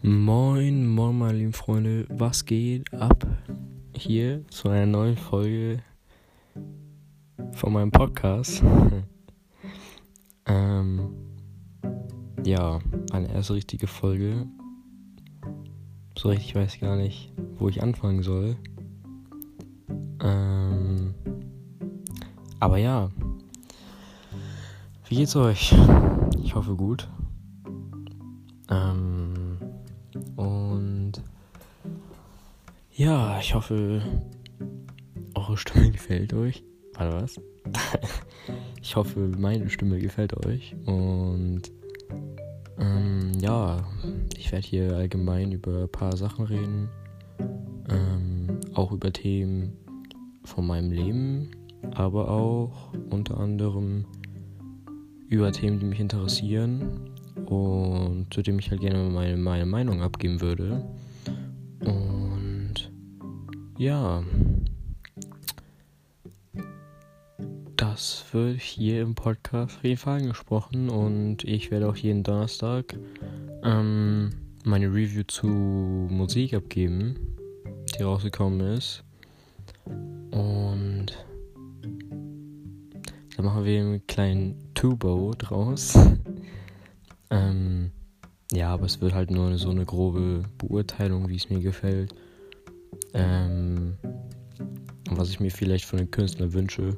Moin, 0.00 0.86
moin, 0.86 1.18
meine 1.18 1.38
lieben 1.38 1.52
Freunde, 1.52 2.06
was 2.08 2.44
geht 2.44 2.94
ab 2.94 3.26
hier 3.92 4.46
zu 4.46 4.68
einer 4.68 4.86
neuen 4.86 5.16
Folge 5.16 5.82
von 7.50 7.72
meinem 7.72 7.90
Podcast? 7.90 8.62
ähm, 10.46 11.10
ja, 12.46 12.78
eine 13.10 13.28
erste 13.34 13.54
richtige 13.54 13.88
Folge. 13.88 14.46
So 16.16 16.28
richtig 16.28 16.54
weiß 16.54 16.76
ich 16.76 16.80
gar 16.80 16.94
nicht, 16.94 17.32
wo 17.56 17.68
ich 17.68 17.82
anfangen 17.82 18.22
soll. 18.22 18.56
Ähm, 20.22 21.12
aber 22.60 22.78
ja, 22.78 23.10
wie 25.08 25.16
geht's 25.16 25.34
euch? 25.34 25.74
Ich 26.40 26.54
hoffe 26.54 26.76
gut. 26.76 27.08
Ja, 33.38 33.42
ich 33.42 33.54
hoffe, 33.54 34.02
eure 35.34 35.56
Stimme 35.56 35.90
gefällt 35.92 36.34
euch. 36.34 36.64
Warte, 36.94 37.22
was? 37.22 37.40
ich 38.82 38.96
hoffe, 38.96 39.30
meine 39.38 39.70
Stimme 39.70 40.00
gefällt 40.00 40.44
euch. 40.44 40.74
Und 40.86 41.62
ähm, 42.78 43.32
ja, 43.40 43.86
ich 44.36 44.50
werde 44.50 44.66
hier 44.66 44.96
allgemein 44.96 45.52
über 45.52 45.82
ein 45.82 45.88
paar 45.88 46.16
Sachen 46.16 46.46
reden. 46.46 46.88
Ähm, 47.88 48.60
auch 48.74 48.90
über 48.90 49.12
Themen 49.12 49.76
von 50.44 50.66
meinem 50.66 50.90
Leben, 50.90 51.50
aber 51.92 52.30
auch 52.30 52.92
unter 53.10 53.38
anderem 53.38 54.04
über 55.28 55.52
Themen, 55.52 55.78
die 55.78 55.86
mich 55.86 56.00
interessieren 56.00 57.10
und 57.46 58.26
zu 58.30 58.42
dem 58.42 58.58
ich 58.58 58.70
halt 58.70 58.80
gerne 58.80 59.08
meine, 59.10 59.36
meine 59.36 59.66
Meinung 59.66 60.02
abgeben 60.02 60.40
würde. 60.40 60.84
Und 61.84 62.17
ja, 63.78 64.24
das 67.76 68.24
wird 68.32 68.60
hier 68.60 69.02
im 69.02 69.14
Podcast 69.14 69.76
auf 69.76 69.84
jeden 69.84 69.98
Fall 69.98 70.20
angesprochen 70.20 70.90
und 70.90 71.44
ich 71.44 71.70
werde 71.70 71.88
auch 71.88 71.94
jeden 71.94 72.24
Donnerstag 72.24 72.98
ähm, 73.62 74.30
meine 74.64 74.86
Review 74.86 75.22
zu 75.22 75.46
Musik 75.46 76.54
abgeben, 76.54 77.36
die 77.96 78.02
rausgekommen 78.02 78.60
ist. 78.60 79.04
Und 79.84 81.06
da 83.36 83.42
machen 83.42 83.64
wir 83.64 83.80
einen 83.80 84.06
kleinen 84.06 84.56
Tubo 84.74 85.32
draus. 85.38 85.96
Ähm, 87.30 87.92
ja, 88.50 88.70
aber 88.70 88.86
es 88.86 89.02
wird 89.02 89.12
halt 89.12 89.30
nur 89.30 89.58
so 89.58 89.68
eine 89.68 89.84
grobe 89.84 90.44
Beurteilung, 90.56 91.28
wie 91.28 91.36
es 91.36 91.50
mir 91.50 91.60
gefällt. 91.60 92.14
Ähm, 93.14 93.96
was 95.10 95.30
ich 95.30 95.40
mir 95.40 95.50
vielleicht 95.50 95.84
von 95.84 95.98
den 95.98 96.10
Künstlern 96.10 96.52
wünsche. 96.52 96.96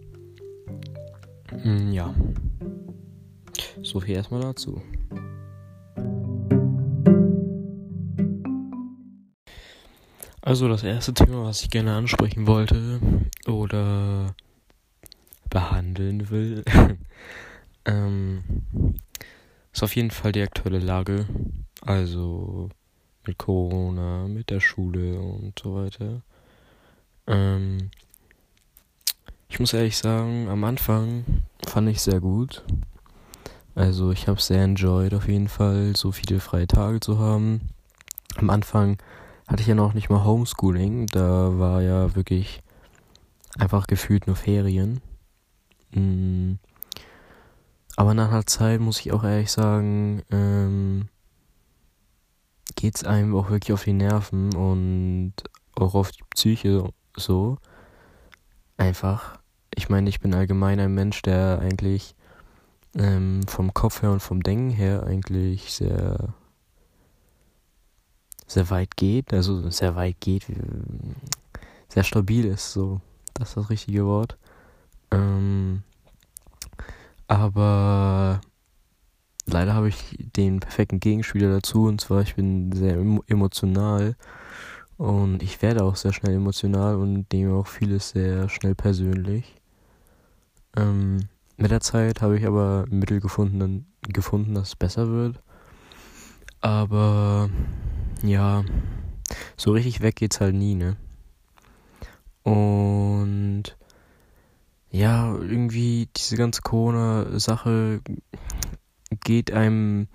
Mm, 1.64 1.92
ja. 1.92 2.14
So 3.82 4.00
viel 4.00 4.16
erstmal 4.16 4.40
dazu. 4.40 4.80
Also 10.42 10.68
das 10.68 10.82
erste 10.82 11.14
Thema, 11.14 11.44
was 11.44 11.62
ich 11.62 11.70
gerne 11.70 11.94
ansprechen 11.94 12.46
wollte 12.46 13.00
oder 13.46 14.34
behandeln 15.48 16.30
will, 16.30 16.64
ähm, 17.84 18.42
ist 19.72 19.82
auf 19.82 19.94
jeden 19.94 20.10
Fall 20.10 20.32
die 20.32 20.42
aktuelle 20.42 20.78
Lage. 20.78 21.26
Also 21.82 22.70
mit 23.26 23.38
Corona, 23.38 24.26
mit 24.28 24.50
der 24.50 24.60
Schule 24.60 25.20
und 25.20 25.58
so 25.58 25.76
weiter. 25.76 26.22
Ähm, 27.26 27.90
ich 29.48 29.60
muss 29.60 29.72
ehrlich 29.72 29.96
sagen, 29.96 30.48
am 30.48 30.64
Anfang 30.64 31.24
fand 31.66 31.88
ich 31.88 32.00
sehr 32.00 32.20
gut. 32.20 32.64
Also 33.74 34.10
ich 34.10 34.28
habe 34.28 34.40
sehr 34.40 34.62
enjoyed 34.62 35.14
auf 35.14 35.28
jeden 35.28 35.48
Fall, 35.48 35.94
so 35.96 36.12
viele 36.12 36.40
freie 36.40 36.66
Tage 36.66 37.00
zu 37.00 37.18
haben. 37.18 37.68
Am 38.36 38.50
Anfang 38.50 38.98
hatte 39.46 39.62
ich 39.62 39.68
ja 39.68 39.74
noch 39.74 39.94
nicht 39.94 40.10
mal 40.10 40.24
Homeschooling, 40.24 41.06
da 41.06 41.58
war 41.58 41.82
ja 41.82 42.14
wirklich 42.14 42.62
einfach 43.58 43.86
gefühlt 43.86 44.26
nur 44.26 44.36
Ferien. 44.36 45.00
Mhm. 45.92 46.58
Aber 47.96 48.14
nach 48.14 48.28
einer 48.30 48.46
Zeit 48.46 48.80
muss 48.80 49.00
ich 49.00 49.12
auch 49.12 49.24
ehrlich 49.24 49.50
sagen, 49.50 50.22
ähm, 50.30 51.08
geht 52.74 52.96
es 52.96 53.04
einem 53.04 53.34
auch 53.34 53.50
wirklich 53.50 53.72
auf 53.72 53.84
die 53.84 53.92
Nerven 53.92 54.54
und 54.54 55.34
auch 55.74 55.94
auf 55.94 56.12
die 56.12 56.24
Psyche 56.30 56.88
so. 57.16 57.58
Einfach. 58.76 59.38
Ich 59.74 59.88
meine, 59.88 60.08
ich 60.08 60.20
bin 60.20 60.34
allgemein 60.34 60.80
ein 60.80 60.94
Mensch, 60.94 61.22
der 61.22 61.60
eigentlich 61.60 62.14
ähm, 62.96 63.42
vom 63.46 63.72
Kopf 63.74 64.02
her 64.02 64.10
und 64.10 64.20
vom 64.20 64.42
Denken 64.42 64.70
her 64.70 65.04
eigentlich 65.04 65.72
sehr 65.72 66.34
sehr 68.50 68.68
weit 68.70 68.96
geht, 68.96 69.32
also 69.32 69.70
sehr 69.70 69.94
weit 69.94 70.20
geht, 70.20 70.46
sehr 71.88 72.02
stabil 72.02 72.46
ist, 72.46 72.72
so, 72.72 73.00
das 73.34 73.50
ist 73.50 73.56
das 73.56 73.70
richtige 73.70 74.04
Wort. 74.06 74.36
Ähm, 75.12 75.84
aber 77.28 78.40
leider 79.46 79.74
habe 79.74 79.88
ich 79.88 80.16
den 80.36 80.60
perfekten 80.60 81.00
Gegenspieler 81.00 81.50
dazu 81.50 81.84
und 81.84 82.00
zwar 82.00 82.22
ich 82.22 82.34
bin 82.36 82.72
sehr 82.72 82.96
emotional 83.26 84.16
und 84.96 85.42
ich 85.42 85.62
werde 85.62 85.84
auch 85.84 85.96
sehr 85.96 86.12
schnell 86.12 86.34
emotional 86.34 86.96
und 86.96 87.32
nehme 87.32 87.54
auch 87.54 87.66
vieles 87.66 88.10
sehr 88.10 88.48
schnell 88.48 88.74
persönlich. 88.74 89.56
Ähm, 90.76 91.28
mit 91.56 91.70
der 91.70 91.80
Zeit 91.80 92.22
habe 92.22 92.38
ich 92.38 92.46
aber 92.46 92.84
Mittel 92.90 93.20
gefunden, 93.20 93.86
gefunden, 94.02 94.54
dass 94.54 94.68
es 94.68 94.76
besser 94.76 95.08
wird. 95.08 95.40
Aber 96.60 97.48
ja, 98.22 98.64
so 99.56 99.72
richtig 99.72 100.02
weg 100.02 100.16
geht's 100.16 100.40
halt 100.40 100.54
nie, 100.54 100.74
ne? 100.74 100.96
Und 102.42 103.76
ja, 104.90 105.34
irgendwie 105.34 106.08
diese 106.16 106.36
ganze 106.36 106.62
Corona-Sache 106.62 108.00
geht 109.24 109.52
einem 109.52 110.08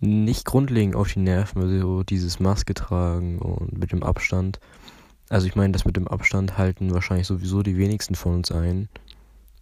nicht 0.00 0.46
grundlegend 0.46 0.96
auf 0.96 1.12
die 1.12 1.20
Nerven, 1.20 1.62
also 1.62 2.02
dieses 2.02 2.40
Maske 2.40 2.74
tragen 2.74 3.38
und 3.38 3.78
mit 3.78 3.92
dem 3.92 4.02
Abstand. 4.02 4.60
Also 5.28 5.46
ich 5.46 5.56
meine, 5.56 5.72
das 5.72 5.84
mit 5.84 5.96
dem 5.96 6.08
Abstand 6.08 6.58
halten 6.58 6.92
wahrscheinlich 6.94 7.26
sowieso 7.26 7.62
die 7.62 7.76
wenigsten 7.76 8.14
von 8.14 8.36
uns 8.36 8.50
ein. 8.50 8.88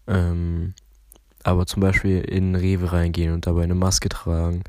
Ähm, 0.07 0.75
aber 1.45 1.67
zum 1.67 1.81
Beispiel 1.81 2.21
in 2.21 2.55
Rewe 2.55 2.93
reingehen 2.93 3.33
und 3.33 3.47
dabei 3.47 3.65
eine 3.65 3.75
Maske 3.75 4.09
tragen. 4.09 4.62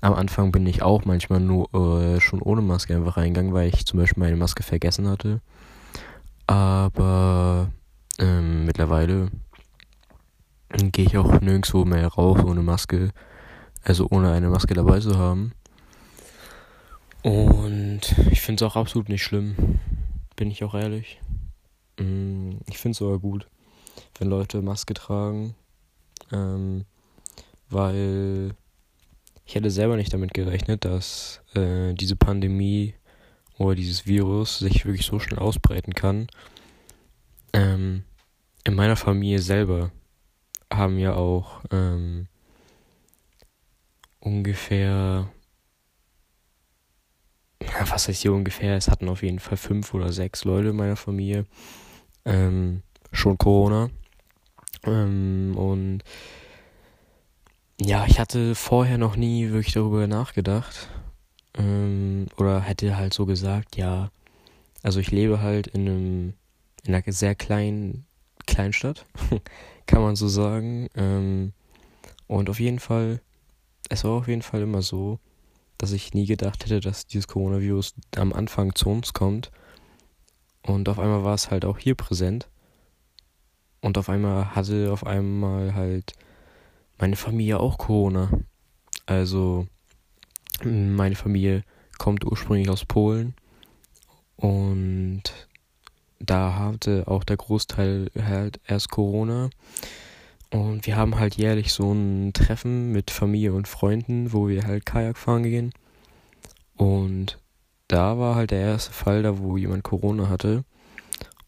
Am 0.00 0.12
Anfang 0.14 0.52
bin 0.52 0.66
ich 0.66 0.82
auch 0.82 1.04
manchmal 1.04 1.40
nur 1.40 1.72
äh, 1.74 2.20
schon 2.20 2.42
ohne 2.42 2.62
Maske 2.62 2.94
einfach 2.94 3.16
reingegangen, 3.16 3.54
weil 3.54 3.68
ich 3.68 3.86
zum 3.86 3.98
Beispiel 3.98 4.22
meine 4.22 4.36
Maske 4.36 4.62
vergessen 4.62 5.08
hatte. 5.08 5.40
Aber 6.46 7.70
ähm, 8.18 8.66
mittlerweile 8.66 9.30
gehe 10.70 11.06
ich 11.06 11.16
auch 11.16 11.40
nirgendwo 11.40 11.84
mehr 11.84 12.06
raus 12.06 12.44
ohne 12.44 12.62
Maske, 12.62 13.10
also 13.86 14.06
ohne 14.10 14.32
eine 14.32 14.48
Maske 14.48 14.74
dabei 14.74 15.00
zu 15.00 15.16
haben. 15.16 15.52
Und 17.22 18.00
ich 18.30 18.40
finde 18.40 18.64
es 18.64 18.70
auch 18.70 18.76
absolut 18.76 19.08
nicht 19.08 19.22
schlimm, 19.22 19.78
bin 20.36 20.50
ich 20.50 20.62
auch 20.62 20.74
ehrlich. 20.74 21.20
Mm, 21.98 22.58
ich 22.68 22.78
finde 22.78 22.92
es 22.92 22.98
sogar 22.98 23.18
gut, 23.18 23.48
wenn 24.18 24.28
Leute 24.28 24.62
Maske 24.62 24.94
tragen, 24.94 25.54
ähm, 26.32 26.84
weil 27.68 28.50
ich 29.44 29.54
hätte 29.54 29.70
selber 29.70 29.96
nicht 29.96 30.12
damit 30.12 30.34
gerechnet, 30.34 30.84
dass 30.84 31.40
äh, 31.54 31.94
diese 31.94 32.16
Pandemie 32.16 32.94
oder 33.58 33.74
dieses 33.74 34.06
Virus 34.06 34.58
sich 34.58 34.84
wirklich 34.84 35.06
so 35.06 35.18
schnell 35.18 35.38
ausbreiten 35.38 35.94
kann 35.94 36.28
ähm, 37.56 38.04
in 38.64 38.74
meiner 38.74 38.96
Familie 38.96 39.38
selber 39.38 39.90
haben 40.72 40.98
ja 40.98 41.14
auch 41.14 41.62
ähm, 41.70 42.28
ungefähr, 44.26 45.30
was 47.88 48.08
heißt 48.08 48.22
hier 48.22 48.32
ungefähr, 48.32 48.76
es 48.76 48.88
hatten 48.88 49.08
auf 49.08 49.22
jeden 49.22 49.38
Fall 49.38 49.56
fünf 49.56 49.94
oder 49.94 50.12
sechs 50.12 50.44
Leute 50.44 50.68
in 50.70 50.76
meiner 50.76 50.96
Familie 50.96 51.46
ähm, 52.24 52.82
schon 53.12 53.38
Corona. 53.38 53.88
Ähm, 54.84 55.54
und 55.56 56.02
ja, 57.80 58.04
ich 58.06 58.18
hatte 58.18 58.54
vorher 58.54 58.98
noch 58.98 59.16
nie 59.16 59.50
wirklich 59.50 59.74
darüber 59.74 60.06
nachgedacht. 60.08 60.90
Ähm, 61.54 62.26
oder 62.36 62.60
hätte 62.60 62.96
halt 62.96 63.14
so 63.14 63.26
gesagt, 63.26 63.76
ja, 63.76 64.10
also 64.82 64.98
ich 65.00 65.10
lebe 65.10 65.40
halt 65.40 65.68
in 65.68 65.88
einem 65.88 66.34
in 66.84 66.94
einer 66.94 67.12
sehr 67.12 67.34
kleinen 67.34 68.06
Kleinstadt, 68.46 69.06
kann 69.86 70.02
man 70.02 70.16
so 70.16 70.28
sagen. 70.28 70.88
Ähm, 70.94 71.52
und 72.28 72.50
auf 72.50 72.60
jeden 72.60 72.78
Fall, 72.78 73.20
es 73.88 74.04
war 74.04 74.12
auf 74.12 74.28
jeden 74.28 74.42
Fall 74.42 74.62
immer 74.62 74.82
so, 74.82 75.18
dass 75.78 75.92
ich 75.92 76.14
nie 76.14 76.26
gedacht 76.26 76.64
hätte, 76.64 76.80
dass 76.80 77.06
dieses 77.06 77.28
Coronavirus 77.28 77.94
am 78.16 78.32
Anfang 78.32 78.74
zu 78.74 78.88
uns 78.88 79.12
kommt. 79.12 79.50
Und 80.62 80.88
auf 80.88 80.98
einmal 80.98 81.24
war 81.24 81.34
es 81.34 81.50
halt 81.50 81.64
auch 81.64 81.78
hier 81.78 81.94
präsent. 81.94 82.48
Und 83.80 83.98
auf 83.98 84.08
einmal 84.08 84.54
hatte 84.54 84.92
auf 84.92 85.06
einmal 85.06 85.74
halt 85.74 86.14
meine 86.98 87.16
Familie 87.16 87.60
auch 87.60 87.78
Corona. 87.78 88.30
Also 89.04 89.68
meine 90.64 91.14
Familie 91.14 91.62
kommt 91.98 92.24
ursprünglich 92.24 92.68
aus 92.70 92.84
Polen 92.84 93.34
und 94.36 95.22
da 96.18 96.54
hatte 96.54 97.04
auch 97.06 97.24
der 97.24 97.36
Großteil 97.36 98.10
halt 98.18 98.60
erst 98.66 98.90
Corona. 98.90 99.50
Und 100.56 100.86
wir 100.86 100.96
haben 100.96 101.18
halt 101.18 101.34
jährlich 101.34 101.70
so 101.70 101.92
ein 101.92 102.32
Treffen 102.32 102.90
mit 102.90 103.10
Familie 103.10 103.52
und 103.52 103.68
Freunden, 103.68 104.32
wo 104.32 104.48
wir 104.48 104.64
halt 104.64 104.86
Kajak 104.86 105.18
fahren 105.18 105.42
gehen. 105.42 105.74
Und 106.74 107.38
da 107.88 108.18
war 108.18 108.36
halt 108.36 108.52
der 108.52 108.60
erste 108.60 108.90
Fall, 108.90 109.22
da 109.22 109.38
wo 109.38 109.58
jemand 109.58 109.82
Corona 109.82 110.30
hatte. 110.30 110.64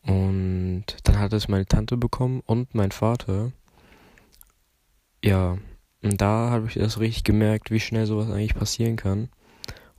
Und 0.02 0.84
dann 1.04 1.18
hat 1.18 1.32
es 1.32 1.48
meine 1.48 1.64
Tante 1.64 1.96
bekommen 1.96 2.42
und 2.44 2.74
mein 2.74 2.90
Vater. 2.92 3.52
Ja, 5.24 5.56
und 6.02 6.20
da 6.20 6.50
habe 6.50 6.66
ich 6.66 6.74
das 6.74 7.00
richtig 7.00 7.24
gemerkt, 7.24 7.70
wie 7.70 7.80
schnell 7.80 8.04
sowas 8.04 8.30
eigentlich 8.30 8.54
passieren 8.54 8.96
kann. 8.96 9.30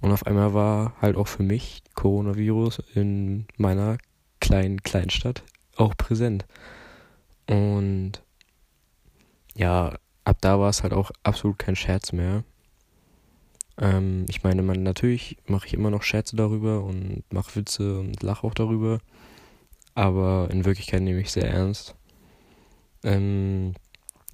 Und 0.02 0.12
auf 0.12 0.28
einmal 0.28 0.54
war 0.54 0.94
halt 1.02 1.18
auch 1.18 1.28
für 1.28 1.44
mich 1.44 1.82
Coronavirus 1.96 2.84
in 2.94 3.48
meiner 3.58 3.98
kleinen 4.40 4.84
Kleinstadt 4.84 5.42
auch 5.78 5.98
präsent. 5.98 6.46
Und 7.48 8.22
ja, 9.56 9.98
ab 10.26 10.38
da 10.42 10.60
war 10.60 10.70
es 10.70 10.84
halt 10.84 10.94
auch 10.94 11.12
absolut 11.24 11.60
kein 11.60 11.76
Scherz 11.76 12.12
mehr. 12.12 12.44
Ähm, 13.80 14.26
ich 14.30 14.44
meine, 14.44 14.62
man 14.62 14.84
natürlich 14.84 15.38
mache 15.48 15.68
ich 15.68 15.74
immer 15.74 15.90
noch 15.90 16.04
Scherze 16.04 16.36
darüber 16.36 16.84
und 16.84 17.24
mache 17.32 17.56
Witze 17.56 18.00
und 18.00 18.22
lache 18.24 18.46
auch 18.46 18.54
darüber. 18.54 19.00
Aber 19.96 20.50
in 20.52 20.66
Wirklichkeit 20.66 21.02
nehme 21.02 21.22
ich 21.22 21.32
sehr 21.32 21.50
ernst. 21.50 21.96
Ähm, 23.04 23.74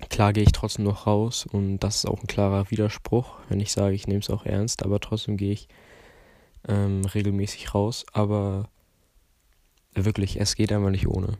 klar 0.09 0.33
gehe 0.33 0.43
ich 0.43 0.51
trotzdem 0.51 0.85
noch 0.85 1.07
raus 1.07 1.45
und 1.45 1.79
das 1.79 1.97
ist 1.97 2.05
auch 2.07 2.21
ein 2.21 2.27
klarer 2.27 2.69
Widerspruch, 2.71 3.39
wenn 3.49 3.59
ich 3.59 3.71
sage, 3.71 3.95
ich 3.95 4.07
nehme 4.07 4.19
es 4.19 4.29
auch 4.29 4.45
ernst, 4.45 4.83
aber 4.83 4.99
trotzdem 4.99 5.37
gehe 5.37 5.53
ich 5.53 5.67
ähm, 6.67 7.05
regelmäßig 7.05 7.73
raus. 7.73 8.05
Aber 8.13 8.69
wirklich, 9.93 10.39
es 10.39 10.55
geht 10.55 10.71
einfach 10.71 10.89
nicht 10.89 11.07
ohne. 11.07 11.37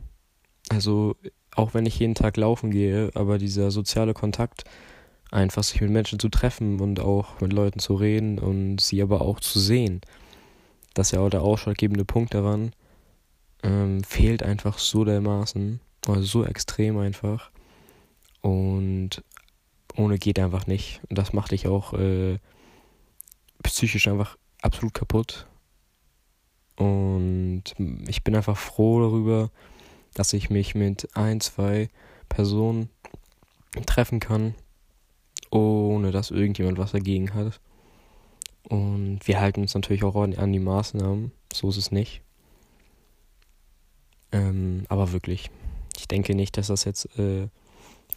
Also 0.70 1.16
auch 1.56 1.74
wenn 1.74 1.86
ich 1.86 1.98
jeden 1.98 2.14
Tag 2.14 2.36
laufen 2.36 2.70
gehe, 2.70 3.10
aber 3.14 3.38
dieser 3.38 3.70
soziale 3.70 4.14
Kontakt, 4.14 4.64
einfach 5.30 5.64
sich 5.64 5.80
mit 5.80 5.90
Menschen 5.90 6.20
zu 6.20 6.28
treffen 6.28 6.80
und 6.80 7.00
auch 7.00 7.40
mit 7.40 7.52
Leuten 7.52 7.80
zu 7.80 7.94
reden 7.94 8.38
und 8.38 8.80
sie 8.80 9.02
aber 9.02 9.22
auch 9.22 9.40
zu 9.40 9.58
sehen, 9.58 10.00
das 10.94 11.08
ist 11.08 11.12
ja 11.12 11.20
auch 11.20 11.30
der 11.30 11.42
ausschlaggebende 11.42 12.04
Punkt 12.04 12.34
daran, 12.34 12.72
ähm, 13.62 14.04
fehlt 14.04 14.42
einfach 14.42 14.78
so 14.78 15.04
dermaßen, 15.04 15.80
also 16.06 16.22
so 16.22 16.44
extrem 16.44 16.98
einfach. 16.98 17.50
Und 18.40 19.22
ohne 19.96 20.18
geht 20.18 20.38
einfach 20.38 20.66
nicht. 20.66 21.00
Und 21.08 21.18
das 21.18 21.32
macht 21.32 21.50
dich 21.50 21.66
auch 21.66 21.92
äh, 21.94 22.38
psychisch 23.62 24.08
einfach 24.08 24.36
absolut 24.62 24.94
kaputt. 24.94 25.46
Und 26.76 27.64
ich 28.06 28.22
bin 28.22 28.36
einfach 28.36 28.56
froh 28.56 29.00
darüber, 29.00 29.50
dass 30.16 30.32
ich 30.32 30.48
mich 30.48 30.74
mit 30.74 31.14
ein, 31.14 31.40
zwei 31.40 31.90
Personen 32.30 32.88
treffen 33.84 34.18
kann, 34.18 34.54
ohne 35.50 36.10
dass 36.10 36.30
irgendjemand 36.30 36.78
was 36.78 36.92
dagegen 36.92 37.34
hat. 37.34 37.60
Und 38.68 39.20
wir 39.24 39.40
halten 39.40 39.60
uns 39.60 39.74
natürlich 39.74 40.04
auch 40.04 40.16
an 40.16 40.52
die 40.52 40.58
Maßnahmen, 40.58 41.32
so 41.52 41.68
ist 41.68 41.76
es 41.76 41.92
nicht. 41.92 42.22
Ähm, 44.32 44.84
aber 44.88 45.12
wirklich, 45.12 45.50
ich 45.98 46.08
denke 46.08 46.34
nicht, 46.34 46.56
dass 46.56 46.68
das 46.68 46.84
jetzt 46.84 47.18
äh, 47.18 47.48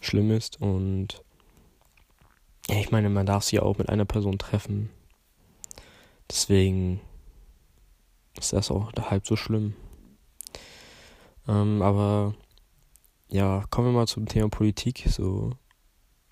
schlimm 0.00 0.30
ist 0.30 0.60
und 0.60 1.22
ich 2.68 2.90
meine, 2.90 3.10
man 3.10 3.26
darf 3.26 3.44
sich 3.44 3.52
ja 3.52 3.62
auch 3.62 3.78
mit 3.78 3.88
einer 3.88 4.04
Person 4.06 4.38
treffen. 4.38 4.90
Deswegen 6.30 7.00
ist 8.38 8.52
das 8.52 8.70
auch 8.70 8.92
halb 8.94 9.26
so 9.26 9.36
schlimm. 9.36 9.74
Ähm, 11.48 11.82
aber 11.82 12.34
ja, 13.28 13.64
kommen 13.70 13.88
wir 13.88 13.92
mal 13.92 14.06
zum 14.06 14.26
Thema 14.26 14.48
Politik. 14.48 15.04
So, 15.08 15.52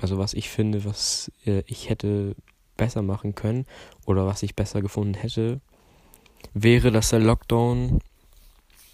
also 0.01 0.19
was 0.19 0.35
ich 0.35 0.49
finde, 0.49 0.85
was 0.85 1.31
äh, 1.45 1.63
ich 1.67 1.89
hätte 1.89 2.35
besser 2.77 3.03
machen 3.03 3.35
können 3.35 3.67
oder 4.07 4.27
was 4.27 4.43
ich 4.43 4.57
besser 4.57 4.81
gefunden 4.81 5.15
hätte, 5.15 5.61
wäre, 6.55 6.91
dass 6.91 7.11
der 7.11 7.21
Lockdown 7.21 8.01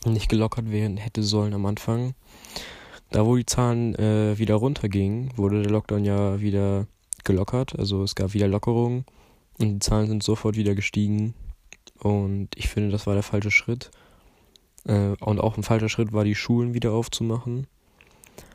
nicht 0.07 0.29
gelockert 0.29 0.71
werden 0.71 0.97
hätte 0.97 1.23
sollen 1.23 1.55
am 1.55 1.67
Anfang. 1.67 2.15
Da 3.11 3.25
wo 3.25 3.37
die 3.37 3.47
Zahlen 3.47 3.95
äh, 3.95 4.39
wieder 4.39 4.57
runtergingen, 4.57 5.31
wurde 5.37 5.63
der 5.63 5.71
Lockdown 5.71 6.05
ja 6.05 6.41
wieder 6.41 6.87
gelockert. 7.23 7.79
Also 7.79 8.03
es 8.03 8.15
gab 8.15 8.35
wieder 8.35 8.49
Lockerungen 8.49 9.05
und 9.59 9.75
die 9.75 9.79
Zahlen 9.79 10.09
sind 10.09 10.23
sofort 10.23 10.57
wieder 10.57 10.75
gestiegen. 10.75 11.35
Und 12.01 12.49
ich 12.57 12.69
finde, 12.69 12.91
das 12.91 13.07
war 13.07 13.15
der 13.15 13.23
falsche 13.23 13.51
Schritt. 13.51 13.91
Äh, 14.87 15.15
und 15.21 15.41
auch 15.41 15.57
ein 15.57 15.63
falscher 15.63 15.89
Schritt 15.89 16.13
war, 16.13 16.25
die 16.25 16.35
Schulen 16.35 16.75
wieder 16.75 16.93
aufzumachen. 16.93 17.67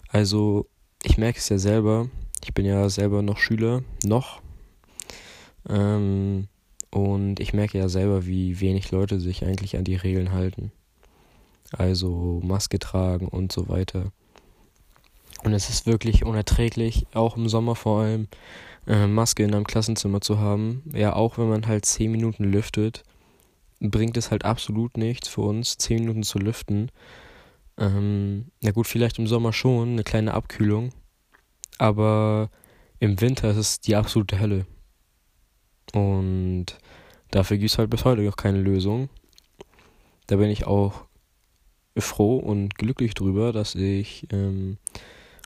Also, 0.10 0.68
ich 1.04 1.18
merke 1.18 1.40
es 1.40 1.50
ja 1.50 1.58
selber. 1.58 2.10
Ich 2.44 2.54
bin 2.54 2.66
ja 2.66 2.90
selber 2.90 3.22
noch 3.22 3.38
Schüler, 3.38 3.84
noch. 4.04 4.42
Ähm, 5.68 6.48
und 6.92 7.40
ich 7.40 7.54
merke 7.54 7.78
ja 7.78 7.90
selber, 7.90 8.26
wie 8.26 8.60
wenig 8.60 8.92
Leute 8.92 9.20
sich 9.20 9.46
eigentlich 9.46 9.78
an 9.78 9.84
die 9.84 9.96
Regeln 9.96 10.32
halten. 10.32 10.72
Also 11.72 12.42
Maske 12.44 12.80
tragen 12.80 13.28
und 13.28 13.52
so 13.52 13.70
weiter. 13.70 14.12
Und 15.44 15.54
es 15.54 15.70
ist 15.70 15.86
wirklich 15.86 16.26
unerträglich, 16.26 17.06
auch 17.14 17.38
im 17.38 17.48
Sommer 17.48 17.76
vor 17.76 18.02
allem, 18.02 18.28
äh, 18.88 19.06
Maske 19.06 19.44
in 19.44 19.54
einem 19.54 19.68
Klassenzimmer 19.68 20.22
zu 20.22 20.40
haben. 20.40 20.84
Ja, 20.94 21.14
auch 21.14 21.38
wenn 21.38 21.50
man 21.50 21.68
halt 21.68 21.86
10 21.86 22.12
Minuten 22.12 22.44
lüftet 22.44 23.04
bringt 23.80 24.18
es 24.18 24.32
halt 24.32 24.46
absolut 24.46 24.98
nichts 24.98 25.28
für 25.28 25.42
uns, 25.42 25.78
10 25.78 26.02
Minuten 26.02 26.24
zu 26.24 26.40
lüften. 26.40 26.92
Ähm, 27.78 28.52
na 28.62 28.72
gut, 28.72 28.88
vielleicht 28.88 29.20
im 29.20 29.28
Sommer 29.28 29.54
schon, 29.54 29.90
eine 29.90 30.04
kleine 30.04 30.34
Abkühlung. 30.34 30.90
Aber 31.78 32.50
im 33.00 33.22
Winter 33.22 33.50
ist 33.52 33.58
es 33.58 33.80
die 33.80 33.96
absolute 33.96 34.40
Hölle. 34.40 34.66
Und 35.94 36.66
dafür 37.32 37.58
gibt 37.58 37.72
es 37.72 37.78
halt 37.78 37.90
bis 37.90 38.06
heute 38.06 38.22
noch 38.22 38.36
keine 38.36 38.62
Lösung. 38.62 39.10
Da 40.28 40.36
bin 40.36 40.50
ich 40.50 40.68
auch 40.68 41.06
froh 41.98 42.38
und 42.38 42.76
glücklich 42.76 43.14
drüber, 43.14 43.52
dass 43.52 43.76
ich 43.76 44.28
ähm, 44.32 44.78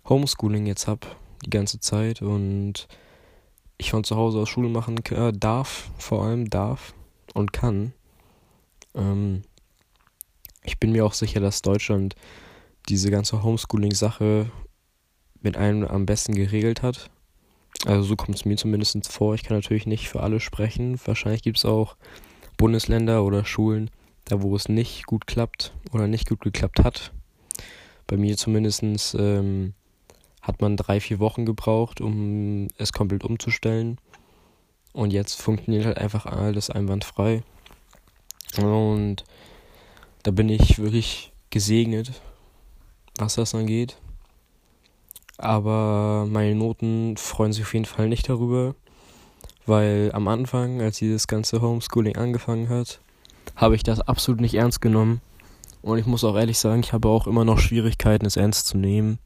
Homeschooling 0.07 0.65
jetzt 0.65 0.87
habe, 0.87 1.07
die 1.45 1.49
ganze 1.49 1.79
Zeit. 1.79 2.21
Und 2.21 2.87
ich 3.77 3.91
von 3.91 4.03
zu 4.03 4.15
Hause 4.15 4.39
aus 4.39 4.49
Schule 4.49 4.69
machen 4.69 4.97
äh, 5.11 5.31
darf, 5.31 5.91
vor 5.97 6.23
allem 6.23 6.49
darf 6.49 6.93
und 7.33 7.53
kann. 7.53 7.93
Ähm, 8.95 9.43
ich 10.63 10.79
bin 10.79 10.91
mir 10.91 11.05
auch 11.05 11.13
sicher, 11.13 11.39
dass 11.39 11.61
Deutschland 11.61 12.15
diese 12.89 13.11
ganze 13.11 13.43
Homeschooling-Sache 13.43 14.51
mit 15.41 15.57
einem 15.57 15.85
am 15.85 16.05
besten 16.05 16.35
geregelt 16.35 16.81
hat. 16.81 17.09
Also 17.85 18.03
so 18.03 18.15
kommt 18.15 18.35
es 18.35 18.45
mir 18.45 18.55
zumindest 18.55 19.11
vor. 19.11 19.35
Ich 19.35 19.43
kann 19.43 19.57
natürlich 19.57 19.85
nicht 19.85 20.09
für 20.09 20.21
alle 20.21 20.39
sprechen. 20.39 20.99
Wahrscheinlich 21.05 21.41
gibt 21.41 21.57
es 21.57 21.65
auch 21.65 21.97
Bundesländer 22.57 23.23
oder 23.23 23.45
Schulen, 23.45 23.89
da 24.25 24.41
wo 24.41 24.55
es 24.55 24.69
nicht 24.69 25.05
gut 25.05 25.27
klappt 25.27 25.73
oder 25.91 26.07
nicht 26.07 26.29
gut 26.29 26.41
geklappt 26.41 26.79
hat. 26.83 27.11
Bei 28.07 28.17
mir 28.17 28.37
zumindest 28.37 28.83
ähm, 29.17 29.73
hat 30.41 30.61
man 30.61 30.77
drei, 30.77 30.99
vier 30.99 31.19
Wochen 31.19 31.45
gebraucht, 31.45 31.99
um 31.99 32.67
es 32.77 32.93
komplett 32.93 33.23
umzustellen. 33.23 33.97
Und 34.93 35.11
jetzt 35.11 35.41
funktioniert 35.41 35.85
halt 35.85 35.97
einfach 35.97 36.25
alles 36.25 36.69
einwandfrei. 36.69 37.43
Und 38.61 39.23
da 40.23 40.31
bin 40.31 40.49
ich 40.49 40.79
wirklich 40.79 41.31
gesegnet, 41.49 42.11
was 43.17 43.35
das 43.35 43.55
angeht. 43.55 43.97
Aber 45.37 46.25
meine 46.29 46.55
Noten 46.55 47.17
freuen 47.17 47.53
sich 47.53 47.63
auf 47.63 47.73
jeden 47.73 47.85
Fall 47.85 48.07
nicht 48.07 48.29
darüber, 48.29 48.75
weil 49.65 50.11
am 50.13 50.27
Anfang, 50.27 50.81
als 50.81 50.97
dieses 50.97 51.27
ganze 51.27 51.61
Homeschooling 51.61 52.15
angefangen 52.15 52.69
hat, 52.69 52.99
habe 53.55 53.75
ich 53.75 53.83
das 53.83 53.99
absolut 54.01 54.41
nicht 54.41 54.55
ernst 54.55 54.81
genommen. 54.81 55.21
Und 55.81 55.97
ich 55.97 56.05
muss 56.05 56.23
auch 56.23 56.35
ehrlich 56.35 56.59
sagen, 56.59 56.81
ich 56.81 56.93
habe 56.93 57.09
auch 57.09 57.27
immer 57.27 57.43
noch 57.43 57.59
Schwierigkeiten, 57.59 58.25
es 58.25 58.37
ernst 58.37 58.67
zu 58.67 58.77
nehmen. 58.77 59.19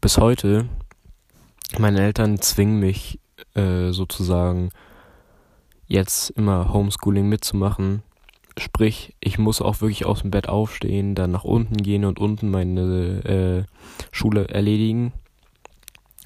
Bis 0.00 0.18
heute. 0.18 0.68
Meine 1.78 2.02
Eltern 2.02 2.40
zwingen 2.40 2.80
mich 2.80 3.18
äh, 3.54 3.92
sozusagen 3.92 4.70
jetzt 5.86 6.30
immer 6.30 6.72
Homeschooling 6.72 7.28
mitzumachen. 7.28 8.02
Sprich, 8.58 9.14
ich 9.20 9.38
muss 9.38 9.62
auch 9.62 9.80
wirklich 9.80 10.04
aus 10.04 10.22
dem 10.22 10.30
Bett 10.30 10.48
aufstehen, 10.48 11.14
dann 11.14 11.30
nach 11.30 11.44
unten 11.44 11.76
gehen 11.76 12.04
und 12.04 12.18
unten 12.18 12.50
meine 12.50 13.24
äh, 13.24 13.64
Schule 14.12 14.48
erledigen 14.48 15.12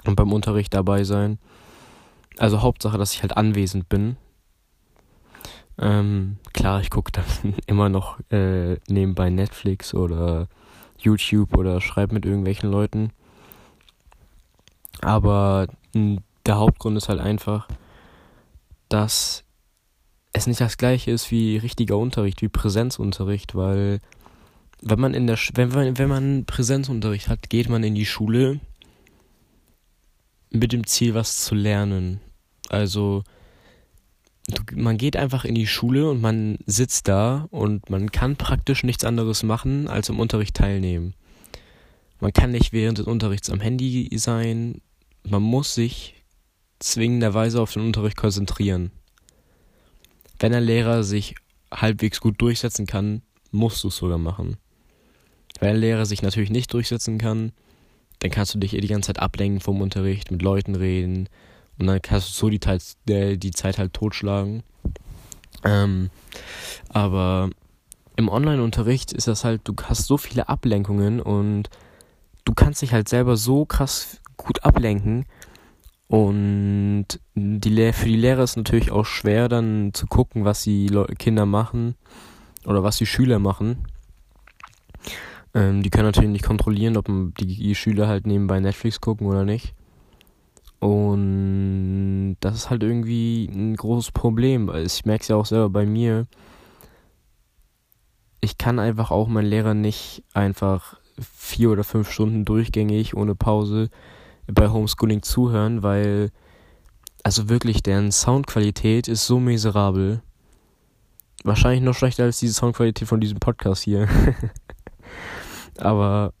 und 0.05 0.15
beim 0.15 0.33
Unterricht 0.33 0.73
dabei 0.73 1.03
sein. 1.03 1.39
Also 2.37 2.61
Hauptsache, 2.61 2.97
dass 2.97 3.13
ich 3.13 3.21
halt 3.21 3.37
anwesend 3.37 3.87
bin. 3.87 4.17
Ähm, 5.77 6.37
klar, 6.53 6.81
ich 6.81 6.89
gucke 6.89 7.11
dann 7.11 7.53
immer 7.67 7.89
noch 7.89 8.19
äh, 8.31 8.75
nebenbei 8.87 9.29
Netflix 9.29 9.93
oder 9.93 10.47
YouTube 10.97 11.55
oder 11.55 11.81
schreibe 11.81 12.13
mit 12.13 12.25
irgendwelchen 12.25 12.71
Leuten. 12.71 13.11
Aber 15.01 15.67
der 15.93 16.57
Hauptgrund 16.57 16.97
ist 16.97 17.09
halt 17.09 17.19
einfach, 17.19 17.67
dass 18.89 19.44
es 20.37 20.47
nicht 20.47 20.61
das 20.61 20.77
gleiche 20.77 21.11
ist 21.11 21.31
wie 21.31 21.57
richtiger 21.57 21.97
Unterricht, 21.97 22.41
wie 22.41 22.49
Präsenzunterricht, 22.49 23.55
weil 23.55 23.99
wenn 24.81 24.99
man 24.99 25.13
in 25.13 25.27
der 25.27 25.37
wenn 25.53 25.69
man, 25.69 25.97
wenn 25.97 26.09
man 26.09 26.45
Präsenzunterricht 26.45 27.27
hat, 27.27 27.49
geht 27.49 27.69
man 27.69 27.83
in 27.83 27.95
die 27.95 28.05
Schule 28.05 28.59
mit 30.51 30.71
dem 30.71 30.85
Ziel, 30.85 31.13
was 31.13 31.43
zu 31.43 31.55
lernen. 31.55 32.21
Also 32.69 33.23
man 34.73 34.97
geht 34.97 35.15
einfach 35.15 35.45
in 35.45 35.55
die 35.55 35.67
Schule 35.67 36.09
und 36.09 36.21
man 36.21 36.57
sitzt 36.65 37.07
da 37.07 37.47
und 37.49 37.89
man 37.89 38.11
kann 38.11 38.35
praktisch 38.35 38.83
nichts 38.83 39.03
anderes 39.03 39.43
machen, 39.43 39.87
als 39.87 40.09
im 40.09 40.19
Unterricht 40.19 40.55
teilnehmen. 40.55 41.13
Man 42.19 42.31
kann 42.31 42.51
nicht 42.51 42.71
während 42.71 42.97
des 42.97 43.07
Unterrichts 43.07 43.49
am 43.49 43.59
Handy 43.59 44.09
sein. 44.17 44.81
Man 45.23 45.41
muss 45.41 45.73
sich 45.73 46.23
zwingenderweise 46.79 47.61
auf 47.61 47.73
den 47.73 47.83
Unterricht 47.83 48.17
konzentrieren. 48.17 48.91
Wenn 50.39 50.53
ein 50.53 50.63
Lehrer 50.63 51.03
sich 51.03 51.35
halbwegs 51.71 52.21
gut 52.21 52.41
durchsetzen 52.41 52.85
kann, 52.85 53.21
musst 53.51 53.83
du 53.83 53.87
es 53.87 53.97
sogar 53.97 54.17
machen. 54.17 54.57
Wenn 55.59 55.69
ein 55.69 55.81
Lehrer 55.81 56.05
sich 56.05 56.21
natürlich 56.21 56.49
nicht 56.49 56.73
durchsetzen 56.73 57.17
kann, 57.17 57.51
dann 58.19 58.31
kannst 58.31 58.53
du 58.53 58.59
dich 58.59 58.71
die 58.71 58.87
ganze 58.87 59.07
Zeit 59.07 59.19
ablenken 59.19 59.61
vom 59.61 59.81
Unterricht, 59.81 60.31
mit 60.31 60.41
Leuten 60.41 60.75
reden 60.75 61.29
und 61.77 61.87
dann 61.87 62.01
kannst 62.01 62.29
du 62.29 62.33
so 62.33 62.49
die, 62.49 63.37
die 63.37 63.51
Zeit 63.51 63.77
halt 63.77 63.93
totschlagen. 63.93 64.63
Ähm, 65.63 66.09
aber 66.89 67.49
im 68.15 68.29
Online-Unterricht 68.29 69.11
ist 69.11 69.27
das 69.27 69.43
halt, 69.43 69.61
du 69.65 69.73
hast 69.83 70.05
so 70.05 70.17
viele 70.17 70.47
Ablenkungen 70.47 71.19
und 71.19 71.69
du 72.45 72.53
kannst 72.53 72.81
dich 72.81 72.93
halt 72.93 73.09
selber 73.09 73.35
so 73.35 73.65
krass 73.65 74.21
gut 74.37 74.63
ablenken. 74.63 75.25
Und 76.15 77.07
die 77.33 77.91
für 77.91 78.05
die 78.05 78.15
Lehrer 78.15 78.43
ist 78.43 78.55
natürlich 78.55 78.89
auch 78.89 79.05
schwer, 79.05 79.49
dann 79.49 79.93
zu 79.93 80.07
gucken, 80.07 80.45
was 80.45 80.63
die 80.63 80.89
Kinder 81.19 81.45
machen 81.45 81.95
oder 82.65 82.83
was 82.83 82.95
die 82.95 83.05
Schüler 83.05 83.37
machen. 83.37 83.79
Ähm, 85.53 85.83
die 85.83 85.89
können 85.89 86.05
natürlich 86.05 86.29
nicht 86.29 86.45
kontrollieren, 86.45 86.95
ob 86.95 87.07
die 87.37 87.75
Schüler 87.75 88.07
halt 88.07 88.27
nebenbei 88.27 88.61
Netflix 88.61 89.01
gucken 89.01 89.27
oder 89.27 89.43
nicht. 89.43 89.73
Und 90.79 92.37
das 92.39 92.55
ist 92.55 92.69
halt 92.69 92.83
irgendwie 92.83 93.47
ein 93.53 93.75
großes 93.75 94.13
Problem. 94.13 94.71
Ich 94.73 95.03
merke 95.03 95.23
es 95.23 95.27
ja 95.27 95.35
auch 95.35 95.45
selber 95.45 95.69
bei 95.69 95.85
mir. 95.85 96.27
Ich 98.39 98.57
kann 98.57 98.79
einfach 98.79 99.11
auch 99.11 99.27
meinen 99.27 99.49
Lehrer 99.49 99.73
nicht 99.73 100.23
einfach 100.33 100.97
vier 101.19 101.71
oder 101.71 101.83
fünf 101.83 102.09
Stunden 102.09 102.45
durchgängig 102.45 103.17
ohne 103.17 103.35
Pause 103.35 103.89
bei 104.47 104.69
Homeschooling 104.69 105.21
zuhören, 105.21 105.83
weil 105.83 106.31
also 107.23 107.49
wirklich 107.49 107.81
deren 107.81 108.11
Soundqualität 108.11 109.07
ist 109.07 109.25
so 109.25 109.39
miserabel. 109.39 110.21
Wahrscheinlich 111.43 111.81
noch 111.81 111.95
schlechter 111.95 112.23
als 112.23 112.39
diese 112.39 112.53
Soundqualität 112.53 113.07
von 113.07 113.19
diesem 113.19 113.39
Podcast 113.39 113.83
hier. 113.83 114.07
Aber 115.77 116.33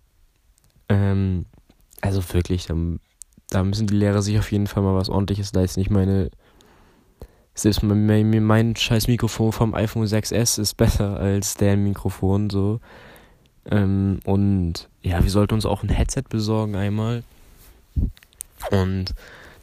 ähm, 0.89 1.45
also 2.01 2.21
wirklich, 2.33 2.67
da, 2.67 2.75
da 3.49 3.63
müssen 3.63 3.87
die 3.87 3.95
Lehrer 3.95 4.21
sich 4.21 4.37
auf 4.37 4.51
jeden 4.51 4.67
Fall 4.67 4.83
mal 4.83 4.95
was 4.95 5.09
ordentliches 5.09 5.53
leisten. 5.53 5.79
Ich 5.79 5.89
meine, 5.89 6.29
selbst 7.55 7.81
mein, 7.81 8.45
mein 8.45 8.75
scheiß 8.75 9.07
Mikrofon 9.07 9.51
vom 9.53 9.73
iPhone 9.73 10.05
6S 10.05 10.59
ist 10.59 10.75
besser 10.75 11.17
als 11.17 11.55
deren 11.55 11.83
Mikrofon 11.83 12.49
so. 12.49 12.79
Ähm, 13.71 14.19
und 14.25 14.89
ja, 15.01 15.23
wir 15.23 15.31
sollten 15.31 15.55
uns 15.55 15.65
auch 15.65 15.81
ein 15.81 15.89
Headset 15.89 16.23
besorgen 16.29 16.75
einmal. 16.75 17.23
Und 18.71 19.13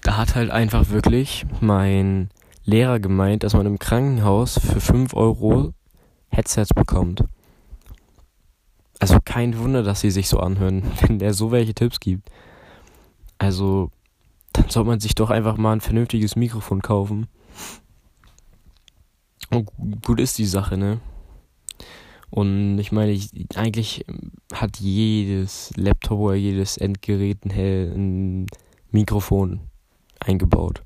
da 0.03 0.17
hat 0.17 0.35
halt 0.35 0.51
einfach 0.51 0.91
wirklich 0.91 1.47
mein 1.61 2.31
Lehrer 2.65 3.01
gemeint, 3.01 3.43
dass 3.43 3.55
man 3.55 3.67
im 3.67 3.79
Krankenhaus 3.79 4.59
für 4.59 4.81
5 4.81 5.15
Euro 5.15 5.75
Headsets 6.29 6.75
bekommt. 6.75 7.25
Also 8.99 9.19
kein 9.25 9.59
Wunder, 9.59 9.83
dass 9.83 10.01
sie 10.01 10.11
sich 10.11 10.29
so 10.29 10.39
anhören, 10.39 10.83
wenn 11.01 11.19
der 11.19 11.35
so 11.35 11.51
welche 11.51 11.75
Tipps 11.75 12.01
gibt. 12.01 12.31
Also, 13.39 13.91
dann 14.53 14.69
soll 14.69 14.85
man 14.85 15.01
sich 15.01 15.15
doch 15.17 15.31
einfach 15.31 15.57
mal 15.57 15.73
ein 15.73 15.81
vernünftiges 15.81 16.37
Mikrofon 16.37 16.83
kaufen. 16.83 17.27
Und 19.51 19.69
gut 20.03 20.21
ist 20.21 20.39
die 20.39 20.47
Sache, 20.47 20.77
ne? 20.77 21.01
Und 22.33 22.79
ich 22.79 22.93
meine, 22.93 23.13
ich, 23.13 23.29
eigentlich 23.57 24.07
hat 24.55 24.79
jedes 24.79 25.71
Laptop 25.77 26.19
oder 26.19 26.35
jedes 26.35 26.79
Endgerät 26.79 27.45
ein, 27.45 28.45
ein 28.45 28.47
Mikrofon 28.91 29.61
eingebaut. 30.19 30.83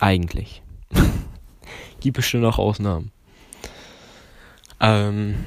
Eigentlich. 0.00 0.62
Gibt 2.00 2.16
bestimmt 2.16 2.46
auch 2.46 2.58
Ausnahmen. 2.58 3.12
Ähm, 4.80 5.44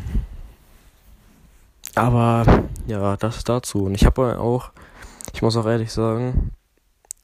aber 1.95 2.67
ja, 2.85 3.17
das 3.17 3.43
dazu. 3.43 3.85
Und 3.85 3.95
ich 3.95 4.05
habe 4.05 4.39
auch, 4.39 4.71
ich 5.33 5.41
muss 5.41 5.57
auch 5.57 5.65
ehrlich 5.65 5.91
sagen, 5.91 6.51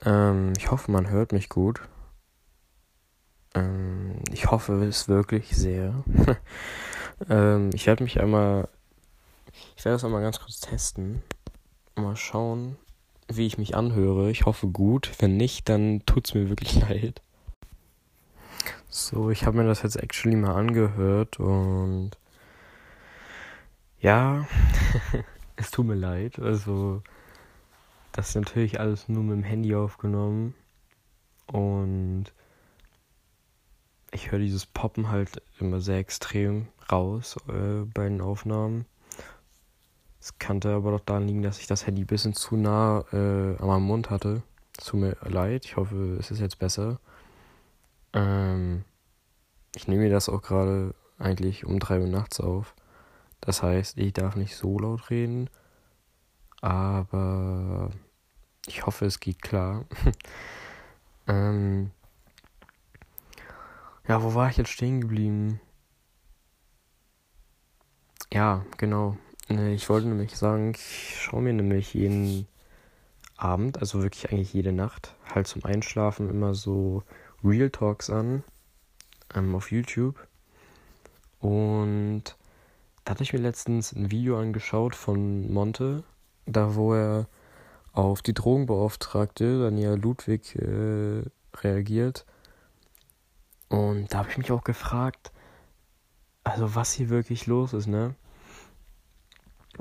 ähm, 0.04 0.54
ich 0.58 0.72
hoffe, 0.72 0.92
man 0.92 1.12
hört 1.12 1.34
mich 1.34 1.50
gut. 1.50 1.82
Ähm, 3.54 4.20
ich 4.32 4.52
hoffe 4.52 4.84
es 4.84 5.08
wirklich 5.08 5.56
sehr. 5.56 6.04
ähm, 7.30 7.70
ich 7.74 7.86
werde 7.88 8.04
mich 8.04 8.20
einmal, 8.20 8.68
ich 9.76 9.86
werde 9.86 9.96
das 9.96 10.04
einmal 10.04 10.22
ganz 10.22 10.40
kurz 10.40 10.60
testen. 10.60 11.22
Mal 11.96 12.16
schauen, 12.16 12.78
wie 13.28 13.46
ich 13.46 13.58
mich 13.58 13.76
anhöre. 13.76 14.32
Ich 14.32 14.46
hoffe 14.46 14.68
gut. 14.68 15.12
Wenn 15.20 15.38
nicht, 15.38 15.70
dann 15.70 16.04
tut 16.06 16.28
es 16.28 16.34
mir 16.34 16.50
wirklich 16.50 16.76
leid. 16.90 17.22
So, 18.90 19.32
ich 19.32 19.46
habe 19.46 19.58
mir 19.58 19.66
das 19.66 19.82
jetzt 19.82 19.96
actually 19.96 20.36
mal 20.36 20.56
angehört 20.56 21.40
und 21.40 22.12
ja, 24.00 24.48
es 25.56 25.72
tut 25.72 25.86
mir 25.86 25.96
leid. 25.96 26.38
Also, 26.40 27.02
das 28.12 28.30
ist 28.30 28.36
natürlich 28.36 28.80
alles 28.80 29.10
nur 29.10 29.24
mit 29.24 29.38
dem 29.38 29.44
Handy 29.44 29.74
aufgenommen 29.76 30.54
und 31.48 32.26
ich 34.14 34.32
höre 34.32 34.40
dieses 34.40 34.66
Poppen 34.66 35.10
halt 35.10 35.42
immer 35.60 35.82
sehr 35.82 35.98
extrem 35.98 36.68
raus 36.92 37.36
äh, 37.48 37.84
bei 37.94 38.04
den 38.08 38.22
Aufnahmen. 38.22 38.86
Es 40.20 40.38
könnte 40.40 40.74
aber 40.74 40.92
doch 40.92 41.02
daran 41.02 41.28
liegen, 41.28 41.42
dass 41.42 41.60
ich 41.60 41.68
das 41.68 41.86
Handy 41.86 42.04
ein 42.04 42.08
bisschen 42.08 42.34
zu 42.34 42.56
nah 42.56 43.04
äh, 43.12 43.58
an 43.58 43.68
meinem 43.68 43.84
Mund 43.84 44.10
hatte. 44.10 44.44
Tut 44.78 45.00
mir 45.00 45.18
leid, 45.22 45.66
ich 45.66 45.76
hoffe, 45.76 46.18
es 46.20 46.32
ist 46.32 46.40
jetzt 46.40 46.60
besser. 46.60 47.00
Ähm, 48.14 48.86
ich 49.76 49.88
nehme 49.88 50.04
mir 50.04 50.10
das 50.10 50.30
auch 50.30 50.42
gerade 50.42 50.94
eigentlich 51.18 51.66
um 51.66 51.80
3 51.80 52.00
Uhr 52.00 52.08
nachts 52.08 52.40
auf. 52.40 52.74
Das 53.42 53.62
heißt, 53.62 53.98
ich 53.98 54.14
darf 54.14 54.36
nicht 54.36 54.56
so 54.56 54.80
laut 54.80 55.10
reden, 55.10 55.50
aber 56.62 57.90
ich 58.68 58.86
hoffe, 58.86 59.06
es 59.06 59.20
geht 59.20 59.42
klar. 59.42 59.84
ähm, 61.28 61.92
ja, 64.08 64.24
wo 64.24 64.34
war 64.36 64.50
ich 64.50 64.58
jetzt 64.58 64.72
stehen 64.72 65.02
geblieben? 65.02 65.60
Ja, 68.32 68.66
genau. 68.78 69.18
Ich 69.50 69.90
wollte 69.90 70.08
nämlich 70.08 70.36
sagen, 70.36 70.74
ich 70.76 71.18
schaue 71.22 71.42
mir 71.42 71.54
nämlich 71.54 71.94
jeden 71.94 72.48
Abend, 73.38 73.80
also 73.80 74.02
wirklich 74.02 74.32
eigentlich 74.32 74.54
jede 74.54 74.72
Nacht, 74.72 75.16
halt 75.34 75.48
zum 75.48 75.64
Einschlafen 75.66 76.30
immer 76.30 76.56
so 76.56 77.04
Real 77.44 77.70
Talks 77.70 78.10
an 78.10 78.44
ähm, 79.36 79.54
auf 79.56 79.72
YouTube. 79.72 80.16
Und 81.40 82.24
da 83.04 83.12
hatte 83.12 83.24
ich 83.24 83.34
mir 83.34 83.40
letztens 83.40 83.92
ein 83.92 84.12
Video 84.12 84.40
angeschaut 84.40 84.96
von 84.96 85.52
Monte, 85.52 86.04
da 86.46 86.76
wo 86.76 86.94
er 86.94 87.28
auf 87.92 88.22
die 88.22 88.34
Drogenbeauftragte 88.34 89.60
Daniela 89.60 89.96
Ludwig 89.96 90.56
äh, 90.56 91.24
reagiert. 91.58 92.26
Und 93.74 94.14
da 94.14 94.20
habe 94.20 94.30
ich 94.30 94.38
mich 94.38 94.52
auch 94.52 94.64
gefragt, 94.64 95.32
also 96.44 96.76
was 96.76 96.94
hier 96.94 97.10
wirklich 97.10 97.48
los 97.48 97.74
ist, 97.74 97.88
ne? 97.88 98.14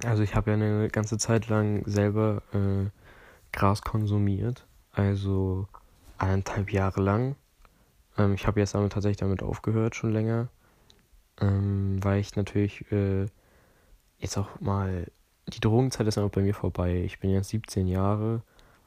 Also 0.02 0.22
ich 0.22 0.34
habe 0.34 0.50
ja 0.50 0.56
eine 0.56 0.88
ganze 0.88 1.18
Zeit 1.18 1.48
lang 1.48 1.82
selber 1.84 2.42
äh, 2.54 2.88
Gras 3.52 3.82
konsumiert, 3.82 4.66
also 4.92 5.68
eineinhalb 6.16 6.72
Jahre 6.72 7.02
lang. 7.02 7.36
Ähm, 8.16 8.32
ich 8.32 8.46
habe 8.46 8.60
jetzt 8.60 8.74
damit 8.74 8.94
tatsächlich 8.94 9.18
damit 9.18 9.42
aufgehört, 9.42 9.94
schon 9.94 10.14
länger. 10.14 10.48
Ähm, 11.38 12.02
weil 12.02 12.20
ich 12.20 12.34
natürlich 12.34 12.90
äh, 12.92 13.26
jetzt 14.18 14.38
auch 14.38 14.58
mal. 14.58 15.06
Die 15.48 15.60
Drogenzeit 15.60 16.06
ist 16.06 16.16
auch 16.16 16.30
bei 16.30 16.40
mir 16.40 16.54
vorbei. 16.54 17.02
Ich 17.04 17.20
bin 17.20 17.28
jetzt 17.28 17.50
17 17.50 17.86
Jahre 17.86 18.40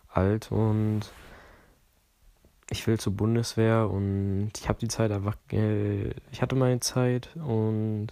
alt 0.08 0.52
und 0.52 1.02
ich 2.70 2.86
will 2.88 3.00
zur 3.00 3.14
Bundeswehr 3.14 3.90
und 3.90 4.52
ich 4.58 4.68
habe 4.68 4.80
die 4.80 4.88
Zeit 4.88 5.12
einfach, 5.12 5.36
äh, 5.52 6.10
ich 6.32 6.42
hatte 6.42 6.56
meine 6.56 6.80
Zeit 6.80 7.30
und 7.36 8.08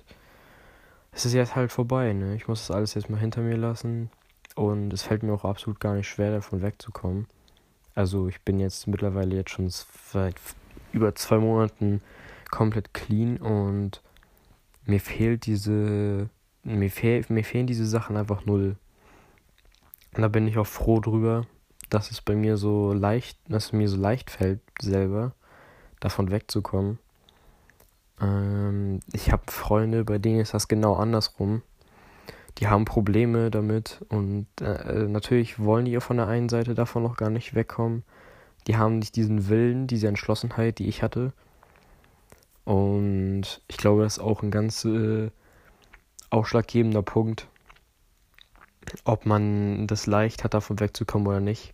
es 1.11 1.25
ist 1.25 1.33
jetzt 1.33 1.55
halt 1.55 1.71
vorbei, 1.71 2.13
ne? 2.13 2.35
Ich 2.35 2.47
muss 2.47 2.67
das 2.67 2.75
alles 2.75 2.93
jetzt 2.93 3.09
mal 3.09 3.19
hinter 3.19 3.41
mir 3.41 3.57
lassen 3.57 4.09
und 4.55 4.93
es 4.93 5.03
fällt 5.03 5.23
mir 5.23 5.33
auch 5.33 5.45
absolut 5.45 5.79
gar 5.79 5.95
nicht 5.95 6.07
schwer, 6.07 6.31
davon 6.31 6.61
wegzukommen. 6.61 7.27
Also 7.95 8.27
ich 8.27 8.41
bin 8.41 8.59
jetzt 8.59 8.87
mittlerweile 8.87 9.35
jetzt 9.35 9.51
schon 9.51 9.69
seit 9.69 10.35
über 10.91 11.13
zwei 11.15 11.37
Monaten 11.37 12.01
komplett 12.51 12.93
clean 12.93 13.37
und 13.37 14.01
mir 14.85 14.99
fehlt 14.99 15.45
diese, 15.45 16.29
mir, 16.63 16.89
fehl, 16.89 17.25
mir 17.29 17.43
fehlen 17.43 17.67
diese 17.67 17.85
Sachen 17.85 18.17
einfach 18.17 18.45
null. 18.45 18.75
Und 20.15 20.21
da 20.21 20.27
bin 20.27 20.47
ich 20.47 20.57
auch 20.57 20.67
froh 20.67 20.99
drüber, 20.99 21.45
dass 21.93 22.09
es 22.09 22.21
bei 22.21 22.35
mir 22.35 22.57
so 22.57 22.91
leicht, 22.91 23.37
dass 23.47 23.65
es 23.65 23.73
mir 23.73 23.87
so 23.87 23.97
leicht 23.97 24.31
fällt, 24.31 24.61
selber 24.81 25.33
davon 25.99 26.31
wegzukommen. 26.31 26.97
Ähm, 28.19 28.99
ich 29.13 29.31
habe 29.31 29.43
Freunde, 29.47 30.03
bei 30.03 30.17
denen 30.17 30.39
ist 30.39 30.55
das 30.55 30.67
genau 30.67 30.95
andersrum. 30.95 31.61
Die 32.57 32.67
haben 32.67 32.85
Probleme 32.85 33.51
damit 33.51 34.03
und 34.09 34.47
äh, 34.59 35.07
natürlich 35.07 35.59
wollen 35.59 35.85
die 35.85 35.99
von 35.99 36.17
der 36.17 36.27
einen 36.27 36.49
Seite 36.49 36.73
davon 36.73 37.03
noch 37.03 37.15
gar 37.15 37.29
nicht 37.29 37.53
wegkommen. 37.53 38.03
Die 38.67 38.77
haben 38.77 38.99
nicht 38.99 39.15
diesen 39.15 39.47
Willen, 39.49 39.85
diese 39.85 40.07
Entschlossenheit, 40.07 40.79
die 40.79 40.87
ich 40.87 41.03
hatte. 41.03 41.31
Und 42.65 43.61
ich 43.67 43.77
glaube, 43.77 44.03
das 44.03 44.17
ist 44.17 44.23
auch 44.23 44.41
ein 44.41 44.51
ganz 44.51 44.85
äh, 44.85 45.29
ausschlaggebender 46.31 47.03
Punkt, 47.03 47.47
ob 49.03 49.25
man 49.25 49.85
das 49.85 50.07
leicht 50.07 50.43
hat, 50.43 50.53
davon 50.53 50.79
wegzukommen 50.79 51.27
oder 51.27 51.39
nicht. 51.39 51.73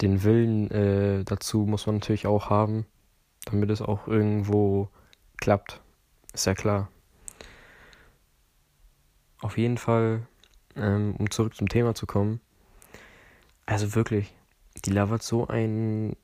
Den 0.00 0.22
Willen 0.22 0.70
äh, 0.70 1.24
dazu 1.24 1.66
muss 1.66 1.86
man 1.86 1.96
natürlich 1.96 2.26
auch 2.26 2.50
haben, 2.50 2.86
damit 3.46 3.70
es 3.70 3.82
auch 3.82 4.06
irgendwo 4.06 4.88
klappt. 5.38 5.80
Ist 6.32 6.46
ja 6.46 6.54
klar. 6.54 6.88
Auf 9.40 9.58
jeden 9.58 9.78
Fall, 9.78 10.26
ähm, 10.76 11.14
um 11.18 11.30
zurück 11.30 11.54
zum 11.54 11.68
Thema 11.68 11.94
zu 11.94 12.06
kommen. 12.06 12.40
Also 13.66 13.94
wirklich, 13.94 14.34
die 14.84 14.90
labert 14.90 15.22
so 15.22 15.46
ein, 15.46 16.16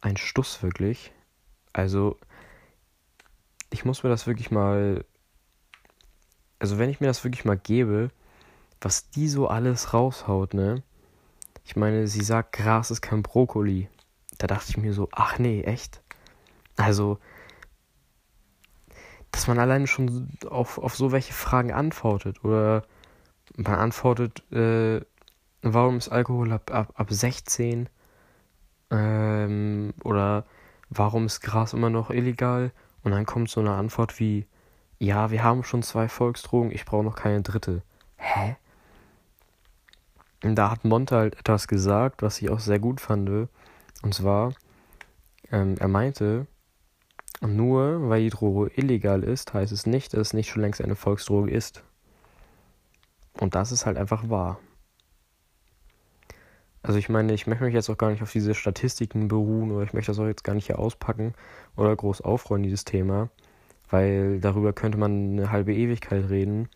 ein 0.00 0.16
Stuss 0.16 0.62
wirklich. 0.62 1.12
Also, 1.72 2.18
ich 3.70 3.84
muss 3.84 4.02
mir 4.02 4.10
das 4.10 4.26
wirklich 4.26 4.50
mal. 4.50 5.04
Also, 6.58 6.78
wenn 6.78 6.90
ich 6.90 7.00
mir 7.00 7.08
das 7.08 7.24
wirklich 7.24 7.44
mal 7.44 7.58
gebe, 7.58 8.10
was 8.80 9.10
die 9.10 9.28
so 9.28 9.48
alles 9.48 9.94
raushaut, 9.94 10.54
ne? 10.54 10.82
Ich 11.64 11.76
meine, 11.76 12.06
sie 12.06 12.22
sagt, 12.22 12.52
Gras 12.52 12.90
ist 12.90 13.00
kein 13.00 13.22
Brokkoli. 13.22 13.88
Da 14.38 14.46
dachte 14.46 14.66
ich 14.70 14.76
mir 14.76 14.92
so, 14.92 15.08
ach 15.12 15.38
nee, 15.38 15.62
echt? 15.62 16.02
Also, 16.76 17.18
dass 19.30 19.46
man 19.46 19.58
alleine 19.58 19.86
schon 19.86 20.28
auf, 20.48 20.78
auf 20.78 20.94
so 20.94 21.12
welche 21.12 21.32
Fragen 21.32 21.72
antwortet. 21.72 22.44
Oder 22.44 22.84
man 23.56 23.76
antwortet, 23.76 24.42
äh, 24.52 25.00
warum 25.62 25.98
ist 25.98 26.08
Alkohol 26.08 26.52
ab, 26.52 26.70
ab, 26.72 26.92
ab 26.94 27.06
16? 27.10 27.88
Ähm, 28.90 29.94
oder 30.04 30.44
warum 30.90 31.26
ist 31.26 31.40
Gras 31.40 31.72
immer 31.72 31.90
noch 31.90 32.10
illegal? 32.10 32.72
Und 33.02 33.12
dann 33.12 33.26
kommt 33.26 33.50
so 33.50 33.60
eine 33.60 33.72
Antwort 33.72 34.20
wie, 34.20 34.46
ja, 34.98 35.30
wir 35.30 35.42
haben 35.42 35.64
schon 35.64 35.82
zwei 35.82 36.08
Volksdrogen, 36.08 36.70
ich 36.70 36.84
brauche 36.84 37.04
noch 37.04 37.16
keine 37.16 37.42
dritte. 37.42 37.82
Hä? 38.16 38.56
Da 40.42 40.70
hat 40.70 40.84
Monte 40.84 41.16
halt 41.16 41.38
etwas 41.38 41.68
gesagt, 41.68 42.22
was 42.22 42.42
ich 42.42 42.50
auch 42.50 42.58
sehr 42.58 42.80
gut 42.80 43.00
fand. 43.00 43.48
Und 44.02 44.14
zwar, 44.14 44.52
ähm, 45.52 45.76
er 45.78 45.88
meinte, 45.88 46.46
nur 47.40 48.08
weil 48.08 48.22
die 48.22 48.30
Droge 48.30 48.70
illegal 48.74 49.22
ist, 49.22 49.54
heißt 49.54 49.72
es 49.72 49.86
nicht, 49.86 50.14
dass 50.14 50.20
es 50.20 50.32
nicht 50.34 50.50
schon 50.50 50.62
längst 50.62 50.80
eine 50.80 50.96
Volksdroge 50.96 51.50
ist. 51.50 51.84
Und 53.40 53.54
das 53.54 53.72
ist 53.72 53.86
halt 53.86 53.96
einfach 53.96 54.28
wahr. 54.28 54.58
Also 56.82 56.98
ich 56.98 57.08
meine, 57.08 57.32
ich 57.32 57.46
möchte 57.46 57.64
mich 57.64 57.74
jetzt 57.74 57.88
auch 57.90 57.98
gar 57.98 58.10
nicht 58.10 58.22
auf 58.22 58.32
diese 58.32 58.54
Statistiken 58.54 59.28
beruhen 59.28 59.70
oder 59.70 59.84
ich 59.84 59.92
möchte 59.92 60.10
das 60.10 60.18
auch 60.18 60.26
jetzt 60.26 60.42
gar 60.42 60.54
nicht 60.54 60.66
hier 60.66 60.80
auspacken 60.80 61.34
oder 61.76 61.94
groß 61.94 62.20
aufrollen, 62.22 62.64
dieses 62.64 62.84
Thema, 62.84 63.30
weil 63.88 64.40
darüber 64.40 64.72
könnte 64.72 64.98
man 64.98 65.32
eine 65.32 65.52
halbe 65.52 65.72
Ewigkeit 65.72 66.28
reden 66.28 66.68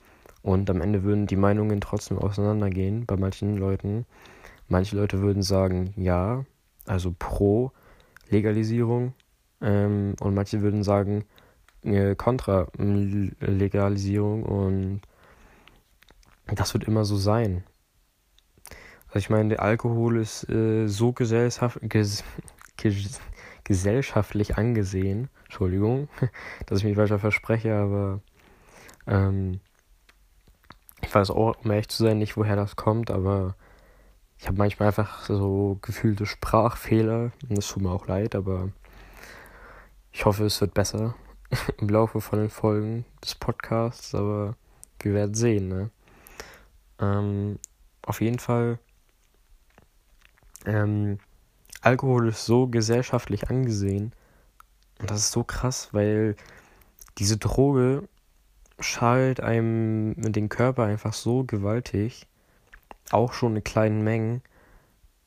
und 0.47 0.71
am 0.71 0.81
Ende 0.81 1.03
würden 1.03 1.27
die 1.27 1.35
Meinungen 1.35 1.81
trotzdem 1.81 2.19
auseinandergehen 2.19 3.05
bei 3.05 3.17
manchen 3.17 3.57
Leuten. 3.57 4.07
Manche 4.69 4.95
Leute 4.95 5.21
würden 5.21 5.43
sagen, 5.43 5.93
ja, 5.97 6.45
also 6.87 7.13
pro 7.19 7.73
Legalisierung 8.29 9.13
ähm, 9.61 10.15
und 10.21 10.35
manche 10.35 10.63
würden 10.63 10.85
sagen, 10.85 11.25
äh, 11.83 12.15
kontra 12.15 12.69
Legalisierung 12.79 14.45
und 14.45 15.01
das 16.55 16.75
wird 16.75 16.85
immer 16.85 17.05
so 17.05 17.17
sein. 17.17 17.65
Also 19.09 19.19
ich 19.19 19.31
meine, 19.31 19.49
der 19.49 19.63
Alkohol 19.63 20.21
ist 20.21 20.49
äh, 20.49 20.87
so 20.87 21.13
gesellschaft, 21.13 21.81
ges, 21.83 22.23
ges, 22.77 23.21
gesellschaftlich 23.65 24.57
angesehen, 24.57 25.29
Entschuldigung, 25.47 26.09
dass 26.67 26.79
ich 26.79 26.85
mich 26.85 26.97
weiter 26.97 27.19
verspreche, 27.19 27.75
aber 27.75 28.21
ähm, 29.09 29.59
ich 31.07 31.15
weiß 31.15 31.31
auch, 31.31 31.57
um 31.63 31.71
ehrlich 31.71 31.89
zu 31.89 32.03
sein, 32.03 32.19
nicht, 32.19 32.37
woher 32.37 32.57
das 32.57 32.75
kommt, 32.75 33.13
aber 33.13 33.55
ich 34.39 34.49
habe 34.49 34.59
manchmal 34.59 34.89
einfach 34.89 35.25
so 35.25 35.79
gefühlte 35.81 36.27
Sprachfehler 36.27 37.31
und 37.49 37.57
das 37.57 37.69
tut 37.69 37.85
mir 37.85 37.91
auch 37.91 38.09
leid, 38.09 38.35
aber 38.35 38.71
ich 40.11 40.25
hoffe, 40.25 40.45
es 40.45 40.61
wird 40.61 40.75
besser 40.75 41.15
im 41.79 41.89
Laufe 41.89 42.21
von 42.21 42.41
den 42.41 42.51
Folgen 42.51 43.05
des 43.23 43.37
Podcasts, 43.37 44.17
aber 44.17 44.57
wir 44.99 45.15
werden 45.15 45.35
sehen, 45.35 45.69
ne? 45.69 45.91
Ähm, 46.99 47.61
auf 48.03 48.21
jeden 48.21 48.41
Fall, 48.41 48.81
ähm, 50.65 51.19
Alkohol 51.83 52.29
ist 52.29 52.47
so 52.47 52.67
gesellschaftlich 52.67 53.49
angesehen 53.49 54.13
und 54.99 55.11
das 55.11 55.21
ist 55.21 55.33
so 55.33 55.45
krass, 55.45 55.91
weil 55.93 56.35
diese 57.19 57.37
Droge 57.37 58.09
schadet 58.79 59.41
einem 59.41 60.15
den 60.17 60.49
Körper 60.49 60.85
einfach 60.85 61.13
so 61.13 61.45
gewaltig, 61.45 62.27
auch 63.11 63.33
schon 63.33 63.57
in 63.57 63.65
kleinen 63.65 64.03
Mengen 64.03 64.43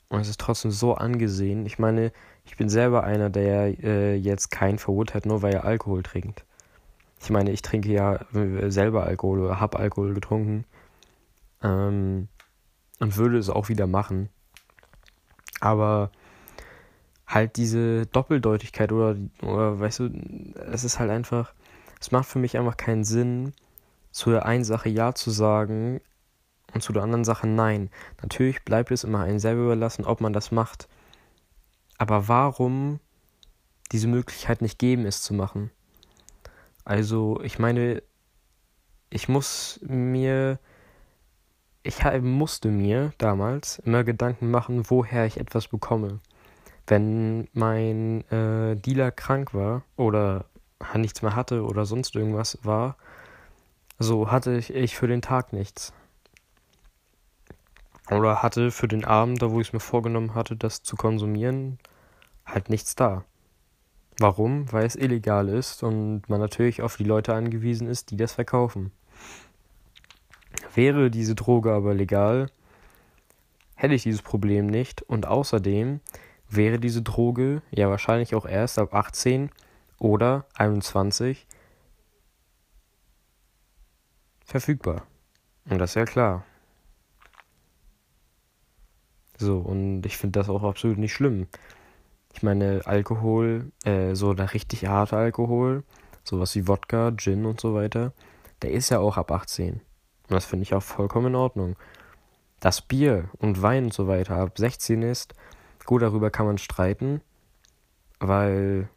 und 0.09 0.21
es 0.21 0.29
ist 0.29 0.39
trotzdem 0.39 0.71
so 0.71 0.95
angesehen. 0.95 1.65
Ich 1.65 1.79
meine, 1.79 2.11
ich 2.45 2.57
bin 2.57 2.67
selber 2.67 3.03
einer, 3.03 3.29
der 3.29 3.83
äh, 3.83 4.15
jetzt 4.15 4.49
keinen 4.49 4.79
verurteilt, 4.79 5.25
nur 5.25 5.41
weil 5.41 5.53
er 5.53 5.65
Alkohol 5.65 6.03
trinkt. 6.03 6.43
Ich 7.21 7.29
meine, 7.29 7.51
ich 7.51 7.61
trinke 7.61 7.89
ja 7.89 8.15
äh, 8.33 8.71
selber 8.71 9.03
Alkohol 9.03 9.41
oder 9.41 9.59
habe 9.59 9.77
Alkohol 9.79 10.13
getrunken. 10.13 10.65
Ähm, 11.61 12.27
und 12.99 13.17
würde 13.17 13.37
es 13.37 13.49
auch 13.49 13.69
wieder 13.69 13.87
machen. 13.87 14.29
Aber 15.59 16.11
halt 17.27 17.57
diese 17.57 18.07
Doppeldeutigkeit 18.07 18.91
oder, 18.91 19.15
oder 19.41 19.79
weißt 19.79 19.99
du, 19.99 20.09
es 20.71 20.83
ist 20.83 20.99
halt 20.99 21.11
einfach, 21.11 21.53
es 21.99 22.11
macht 22.11 22.27
für 22.27 22.39
mich 22.39 22.57
einfach 22.57 22.77
keinen 22.77 23.03
Sinn, 23.03 23.53
zu 24.11 24.31
der 24.31 24.45
einen 24.45 24.63
Sache 24.63 24.89
Ja 24.89 25.13
zu 25.13 25.31
sagen 25.31 26.01
und 26.73 26.81
zu 26.81 26.93
der 26.93 27.03
anderen 27.03 27.25
Sache 27.25 27.47
Nein. 27.47 27.89
Natürlich 28.21 28.63
bleibt 28.63 28.91
es 28.91 29.03
immer 29.03 29.21
einem 29.21 29.39
selber 29.39 29.63
überlassen, 29.63 30.05
ob 30.05 30.21
man 30.21 30.33
das 30.33 30.51
macht. 30.51 30.87
Aber 31.97 32.27
warum 32.27 32.99
diese 33.91 34.07
Möglichkeit 34.07 34.61
nicht 34.61 34.79
geben, 34.79 35.05
es 35.05 35.21
zu 35.21 35.33
machen? 35.33 35.71
Also, 36.85 37.41
ich 37.43 37.59
meine, 37.59 38.01
ich 39.09 39.27
muss 39.27 39.79
mir, 39.83 40.59
ich 41.83 42.01
musste 42.21 42.69
mir 42.69 43.13
damals 43.17 43.79
immer 43.79 44.03
Gedanken 44.03 44.49
machen, 44.49 44.89
woher 44.89 45.25
ich 45.25 45.37
etwas 45.37 45.67
bekomme. 45.67 46.19
Wenn 46.87 47.47
mein 47.53 48.23
äh, 48.31 48.75
Dealer 48.75 49.11
krank 49.11 49.53
war 49.53 49.83
oder 49.95 50.45
nichts 50.95 51.21
mehr 51.21 51.35
hatte 51.35 51.63
oder 51.63 51.85
sonst 51.85 52.15
irgendwas 52.15 52.57
war, 52.63 52.95
so 53.97 54.31
hatte 54.31 54.55
ich, 54.57 54.73
ich 54.73 54.95
für 54.95 55.07
den 55.07 55.21
Tag 55.21 55.53
nichts. 55.53 55.93
Oder 58.09 58.41
hatte 58.41 58.71
für 58.71 58.87
den 58.87 59.05
Abend, 59.05 59.41
da 59.41 59.51
wo 59.51 59.59
ich 59.59 59.67
es 59.67 59.73
mir 59.73 59.79
vorgenommen 59.79 60.33
hatte, 60.33 60.55
das 60.55 60.81
zu 60.81 60.95
konsumieren, 60.95 61.77
halt 62.45 62.69
nichts 62.69 62.95
da. 62.95 63.23
Warum? 64.17 64.71
Weil 64.71 64.85
es 64.85 64.95
illegal 64.95 65.47
ist 65.47 65.83
und 65.83 66.27
man 66.27 66.39
natürlich 66.39 66.81
auf 66.81 66.97
die 66.97 67.03
Leute 67.03 67.33
angewiesen 67.33 67.87
ist, 67.87 68.11
die 68.11 68.17
das 68.17 68.33
verkaufen. 68.33 68.91
Wäre 70.73 71.11
diese 71.11 71.35
Droge 71.35 71.71
aber 71.71 71.93
legal, 71.93 72.49
hätte 73.75 73.93
ich 73.93 74.03
dieses 74.03 74.21
Problem 74.21 74.67
nicht 74.67 75.01
und 75.03 75.25
außerdem 75.25 76.01
wäre 76.49 76.79
diese 76.79 77.01
Droge 77.01 77.61
ja 77.71 77.89
wahrscheinlich 77.89 78.35
auch 78.35 78.45
erst 78.45 78.79
ab 78.79 78.93
18 78.93 79.51
oder 79.99 80.45
21 80.55 81.47
verfügbar. 84.43 85.03
Und 85.69 85.77
das 85.77 85.91
ist 85.91 85.95
ja 85.95 86.05
klar. 86.05 86.45
So, 89.37 89.59
und 89.59 90.05
ich 90.05 90.17
finde 90.17 90.39
das 90.39 90.49
auch 90.49 90.63
absolut 90.63 90.97
nicht 90.97 91.13
schlimm. 91.13 91.47
Ich 92.33 92.43
meine, 92.43 92.81
Alkohol, 92.85 93.71
äh, 93.85 94.15
so 94.15 94.33
der 94.33 94.53
richtig 94.53 94.85
harte 94.85 95.17
Alkohol, 95.17 95.83
sowas 96.23 96.55
wie 96.55 96.67
Wodka, 96.67 97.11
Gin 97.15 97.45
und 97.45 97.59
so 97.61 97.73
weiter, 97.73 98.13
der 98.61 98.71
ist 98.71 98.89
ja 98.89 98.99
auch 98.99 99.17
ab 99.17 99.31
18. 99.31 99.75
Und 99.75 99.81
das 100.27 100.45
finde 100.45 100.63
ich 100.63 100.73
auch 100.73 100.83
vollkommen 100.83 101.27
in 101.27 101.35
Ordnung. 101.35 101.75
Das 102.59 102.81
Bier 102.81 103.29
und 103.37 103.61
Wein 103.61 103.85
und 103.85 103.93
so 103.93 104.07
weiter 104.07 104.35
ab 104.35 104.57
16 104.57 105.01
ist, 105.01 105.33
gut, 105.85 106.01
darüber 106.01 106.29
kann 106.29 106.45
man 106.45 106.57
streiten, 106.57 107.21
weil 108.19 108.89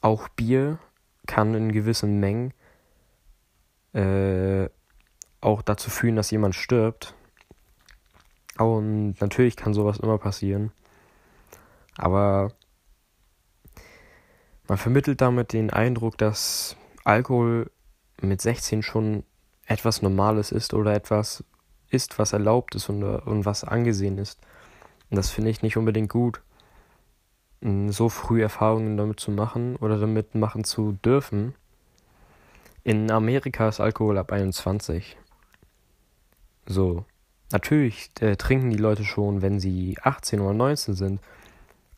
auch 0.00 0.28
Bier 0.28 0.78
kann 1.26 1.54
in 1.54 1.72
gewissen 1.72 2.20
Mengen 2.20 2.52
äh, 3.92 4.68
auch 5.40 5.62
dazu 5.62 5.90
führen, 5.90 6.16
dass 6.16 6.30
jemand 6.30 6.54
stirbt. 6.54 7.14
Und 8.58 9.20
natürlich 9.20 9.56
kann 9.56 9.74
sowas 9.74 9.98
immer 9.98 10.18
passieren. 10.18 10.72
Aber 11.96 12.52
man 14.68 14.78
vermittelt 14.78 15.20
damit 15.20 15.52
den 15.52 15.70
Eindruck, 15.70 16.18
dass 16.18 16.76
Alkohol 17.04 17.70
mit 18.20 18.40
16 18.40 18.82
schon 18.82 19.24
etwas 19.66 20.02
Normales 20.02 20.52
ist 20.52 20.74
oder 20.74 20.94
etwas 20.94 21.44
ist, 21.88 22.18
was 22.18 22.32
erlaubt 22.32 22.74
ist 22.74 22.88
und, 22.88 23.02
und 23.02 23.44
was 23.44 23.64
angesehen 23.64 24.18
ist. 24.18 24.40
Und 25.10 25.16
das 25.16 25.30
finde 25.30 25.50
ich 25.50 25.62
nicht 25.62 25.76
unbedingt 25.76 26.10
gut. 26.10 26.42
So 27.62 28.08
früh 28.08 28.40
Erfahrungen 28.40 28.96
damit 28.96 29.20
zu 29.20 29.30
machen 29.30 29.76
oder 29.76 29.98
damit 29.98 30.34
machen 30.34 30.64
zu 30.64 30.92
dürfen. 31.04 31.54
In 32.84 33.10
Amerika 33.10 33.68
ist 33.68 33.80
Alkohol 33.80 34.16
ab 34.16 34.32
21. 34.32 35.18
So. 36.66 37.04
Natürlich 37.52 38.10
äh, 38.20 38.36
trinken 38.36 38.70
die 38.70 38.76
Leute 38.76 39.04
schon, 39.04 39.42
wenn 39.42 39.60
sie 39.60 39.98
18 40.02 40.40
oder 40.40 40.54
19 40.54 40.94
sind. 40.94 41.20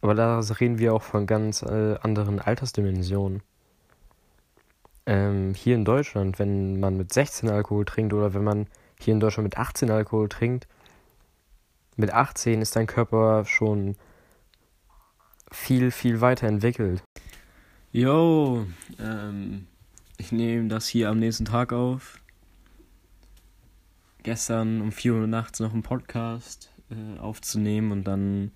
Aber 0.00 0.14
da 0.14 0.40
reden 0.40 0.78
wir 0.78 0.94
auch 0.94 1.02
von 1.02 1.26
ganz 1.26 1.62
äh, 1.62 1.96
anderen 2.02 2.40
Altersdimensionen. 2.40 3.42
Ähm, 5.06 5.54
hier 5.54 5.76
in 5.76 5.84
Deutschland, 5.84 6.38
wenn 6.38 6.80
man 6.80 6.96
mit 6.96 7.12
16 7.12 7.50
Alkohol 7.50 7.84
trinkt 7.84 8.14
oder 8.14 8.34
wenn 8.34 8.44
man 8.44 8.66
hier 8.98 9.14
in 9.14 9.20
Deutschland 9.20 9.44
mit 9.44 9.58
18 9.58 9.90
Alkohol 9.90 10.28
trinkt, 10.28 10.66
mit 11.96 12.12
18 12.12 12.62
ist 12.62 12.74
dein 12.74 12.86
Körper 12.86 13.44
schon 13.44 13.96
viel, 15.52 15.90
viel 15.90 16.20
weiter 16.20 16.48
entwickelt. 16.48 17.02
Yo, 17.92 18.66
ähm, 18.98 19.66
ich 20.16 20.32
nehme 20.32 20.68
das 20.68 20.88
hier 20.88 21.10
am 21.10 21.18
nächsten 21.18 21.44
Tag 21.44 21.72
auf 21.72 22.22
gestern 24.22 24.80
um 24.80 24.92
4 24.92 25.14
Uhr 25.14 25.26
nachts 25.26 25.60
noch 25.60 25.72
einen 25.72 25.82
Podcast 25.82 26.70
äh, 26.90 27.18
aufzunehmen 27.18 27.92
und 27.92 28.04
dann 28.04 28.52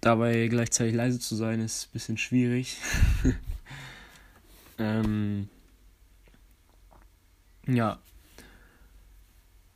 dabei 0.00 0.48
gleichzeitig 0.48 0.94
leise 0.94 1.18
zu 1.18 1.34
sein, 1.34 1.60
ist 1.60 1.88
ein 1.88 1.92
bisschen 1.92 2.18
schwierig. 2.18 2.78
ähm, 4.78 5.48
ja. 7.66 7.98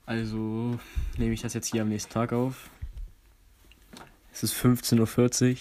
Also 0.07 0.79
nehme 1.19 1.35
ich 1.35 1.43
das 1.43 1.55
jetzt 1.55 1.71
hier 1.71 1.83
am 1.83 1.89
nächsten 1.89 2.13
Tag 2.13 2.33
auf. 2.33 2.71
Es 4.41 4.45
ist 4.45 4.55
15.40 4.55 5.51
Uhr. 5.51 5.57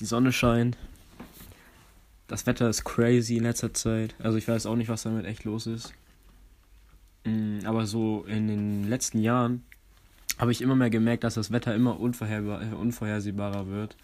Die 0.00 0.06
Sonne 0.06 0.32
scheint. 0.32 0.78
Das 2.28 2.46
Wetter 2.46 2.70
ist 2.70 2.84
crazy 2.84 3.36
in 3.36 3.42
letzter 3.42 3.74
Zeit. 3.74 4.14
Also 4.20 4.38
ich 4.38 4.48
weiß 4.48 4.64
auch 4.64 4.74
nicht, 4.74 4.88
was 4.88 5.02
damit 5.02 5.26
echt 5.26 5.44
los 5.44 5.66
ist. 5.66 5.92
Mm, 7.24 7.58
aber 7.66 7.84
so 7.84 8.24
in 8.24 8.48
den 8.48 8.88
letzten 8.88 9.18
Jahren 9.18 9.64
habe 10.38 10.50
ich 10.50 10.62
immer 10.62 10.76
mehr 10.76 10.88
gemerkt, 10.88 11.24
dass 11.24 11.34
das 11.34 11.52
Wetter 11.52 11.74
immer 11.74 11.90
äh, 11.90 12.74
unvorhersehbarer 12.74 13.66
wird. 13.66 13.98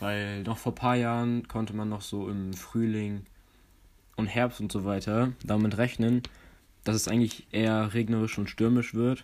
Weil 0.00 0.42
noch 0.42 0.58
vor 0.58 0.72
ein 0.72 0.74
paar 0.74 0.96
Jahren 0.96 1.46
konnte 1.46 1.76
man 1.76 1.90
noch 1.90 2.02
so 2.02 2.28
im 2.28 2.54
Frühling 2.54 3.24
und 4.16 4.26
Herbst 4.26 4.60
und 4.60 4.72
so 4.72 4.84
weiter 4.84 5.30
damit 5.44 5.78
rechnen, 5.78 6.22
dass 6.82 6.96
es 6.96 7.06
eigentlich 7.06 7.46
eher 7.52 7.94
regnerisch 7.94 8.36
und 8.36 8.50
stürmisch 8.50 8.94
wird. 8.94 9.22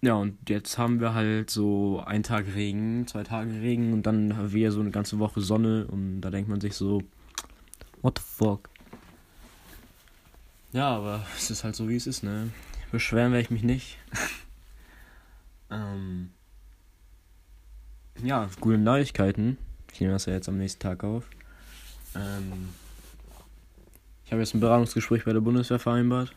Ja, 0.00 0.14
und 0.14 0.48
jetzt 0.48 0.78
haben 0.78 1.00
wir 1.00 1.14
halt 1.14 1.50
so 1.50 2.00
einen 2.06 2.22
Tag 2.22 2.46
Regen, 2.54 3.06
zwei 3.08 3.24
Tage 3.24 3.50
Regen 3.50 3.92
und 3.92 4.04
dann 4.04 4.52
wieder 4.52 4.70
so 4.70 4.80
eine 4.80 4.92
ganze 4.92 5.18
Woche 5.18 5.40
Sonne 5.40 5.86
und 5.88 6.20
da 6.20 6.30
denkt 6.30 6.48
man 6.48 6.60
sich 6.60 6.74
so, 6.74 7.02
what 8.00 8.18
the 8.18 8.24
fuck? 8.24 8.68
Ja, 10.72 10.90
aber 10.90 11.26
es 11.36 11.50
ist 11.50 11.64
halt 11.64 11.74
so, 11.74 11.88
wie 11.88 11.96
es 11.96 12.06
ist, 12.06 12.22
ne? 12.22 12.50
Beschweren 12.92 13.32
werde 13.32 13.42
ich 13.42 13.50
mich 13.50 13.64
nicht. 13.64 13.98
ähm, 15.70 16.30
ja, 18.22 18.48
gute 18.60 18.78
Neuigkeiten. 18.78 19.58
Ich 19.92 20.00
nehme 20.00 20.12
das 20.12 20.26
ja 20.26 20.32
jetzt 20.32 20.48
am 20.48 20.58
nächsten 20.58 20.80
Tag 20.80 21.02
auf. 21.02 21.24
Ähm, 22.14 22.68
ich 24.24 24.30
habe 24.30 24.42
jetzt 24.42 24.54
ein 24.54 24.60
Beratungsgespräch 24.60 25.24
bei 25.24 25.32
der 25.32 25.40
Bundeswehr 25.40 25.78
vereinbart. 25.78 26.32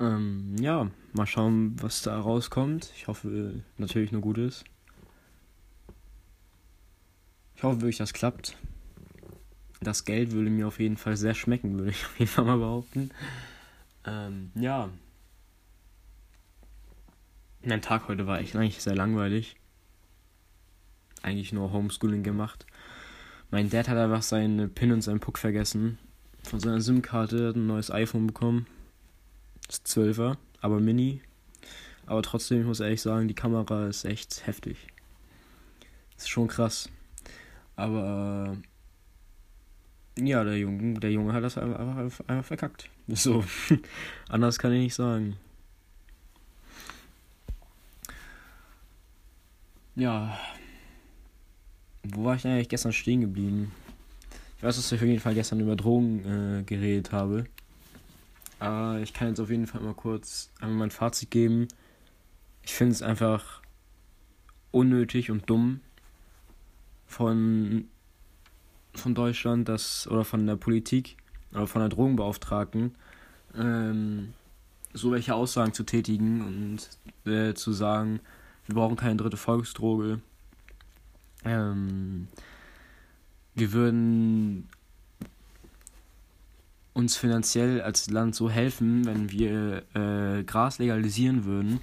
Ähm, 0.00 0.56
ja, 0.60 0.90
mal 1.12 1.26
schauen, 1.26 1.76
was 1.82 2.02
da 2.02 2.18
rauskommt. 2.18 2.92
Ich 2.96 3.08
hoffe 3.08 3.62
natürlich 3.76 4.12
nur 4.12 4.20
Gutes. 4.20 4.64
Ich 7.56 7.62
hoffe 7.62 7.80
wirklich, 7.80 7.98
das 7.98 8.12
klappt 8.12 8.56
das 9.80 10.04
Geld 10.04 10.32
würde 10.32 10.50
mir 10.50 10.66
auf 10.66 10.80
jeden 10.80 10.96
Fall 10.96 11.16
sehr 11.16 11.34
schmecken, 11.34 11.78
würde 11.78 11.90
ich 11.90 12.04
auf 12.04 12.18
jeden 12.18 12.30
Fall 12.30 12.44
mal 12.44 12.58
behaupten. 12.58 13.10
Ähm, 14.04 14.50
ja. 14.54 14.90
Mein 17.64 17.82
Tag 17.82 18.08
heute 18.08 18.26
war 18.26 18.40
echt 18.40 18.56
eigentlich 18.56 18.82
sehr 18.82 18.94
langweilig. 18.94 19.56
Eigentlich 21.22 21.52
nur 21.52 21.72
Homeschooling 21.72 22.22
gemacht. 22.22 22.66
Mein 23.50 23.70
Dad 23.70 23.88
hat 23.88 23.98
einfach 23.98 24.22
seine 24.22 24.68
PIN 24.68 24.92
und 24.92 25.02
seinen 25.02 25.20
Puck 25.20 25.38
vergessen. 25.38 25.98
Von 26.44 26.60
seiner 26.60 26.80
SIM-Karte 26.80 27.48
hat 27.48 27.56
ein 27.56 27.66
neues 27.66 27.90
iPhone 27.90 28.28
bekommen. 28.28 28.66
Das 29.68 29.84
12er, 29.84 30.36
aber 30.60 30.80
Mini. 30.80 31.20
Aber 32.06 32.22
trotzdem, 32.22 32.60
ich 32.60 32.66
muss 32.66 32.80
ehrlich 32.80 33.02
sagen, 33.02 33.28
die 33.28 33.34
Kamera 33.34 33.86
ist 33.86 34.04
echt 34.04 34.46
heftig. 34.46 34.78
Ist 36.16 36.30
schon 36.30 36.48
krass. 36.48 36.88
Aber 37.76 38.56
ja, 40.18 40.42
der 40.42 40.58
Junge, 40.58 40.98
der 40.98 41.12
Junge 41.12 41.32
hat 41.32 41.44
das 41.44 41.58
einfach, 41.58 41.78
einfach, 41.78 42.28
einfach 42.28 42.44
verkackt. 42.44 42.90
So. 43.08 43.42
Anders 44.28 44.58
kann 44.58 44.72
ich 44.72 44.80
nicht 44.80 44.94
sagen. 44.94 45.36
Ja. 49.96 50.38
Wo 52.02 52.24
war 52.24 52.36
ich 52.36 52.42
denn 52.42 52.52
eigentlich 52.52 52.68
gestern 52.68 52.92
stehen 52.92 53.22
geblieben? 53.22 53.72
Ich 54.56 54.62
weiß, 54.62 54.76
dass 54.76 54.92
ich 54.92 55.00
auf 55.00 55.06
jeden 55.06 55.20
Fall 55.20 55.34
gestern 55.34 55.60
über 55.60 55.76
Drogen 55.76 56.24
äh, 56.60 56.62
geredet 56.64 57.12
habe. 57.12 57.44
Aber 58.58 58.98
ich 59.00 59.12
kann 59.12 59.28
jetzt 59.28 59.40
auf 59.40 59.50
jeden 59.50 59.66
Fall 59.66 59.80
mal 59.80 59.94
kurz 59.94 60.50
einmal 60.60 60.78
mein 60.78 60.90
Fazit 60.90 61.30
geben. 61.30 61.68
Ich 62.62 62.74
finde 62.74 62.92
es 62.92 63.02
einfach 63.02 63.62
unnötig 64.70 65.30
und 65.30 65.48
dumm 65.48 65.80
von 67.06 67.88
von 68.94 69.14
Deutschland, 69.14 69.68
das 69.68 70.08
oder 70.08 70.24
von 70.24 70.46
der 70.46 70.56
Politik 70.56 71.16
oder 71.52 71.66
von 71.66 71.80
der 71.80 71.88
Drogenbeauftragten, 71.88 72.94
ähm, 73.56 74.34
so 74.92 75.12
welche 75.12 75.34
Aussagen 75.34 75.72
zu 75.72 75.84
tätigen 75.84 76.42
und 77.24 77.30
äh, 77.30 77.54
zu 77.54 77.72
sagen, 77.72 78.20
wir 78.66 78.74
brauchen 78.74 78.96
keine 78.96 79.16
dritte 79.16 79.36
Volksdroge. 79.36 80.20
Ähm, 81.44 82.28
wir 83.54 83.72
würden 83.72 84.68
uns 86.98 87.16
finanziell 87.16 87.80
als 87.80 88.10
Land 88.10 88.34
so 88.34 88.50
helfen, 88.50 89.06
wenn 89.06 89.30
wir 89.30 89.84
äh, 89.94 90.42
Gras 90.42 90.78
legalisieren 90.78 91.44
würden. 91.44 91.80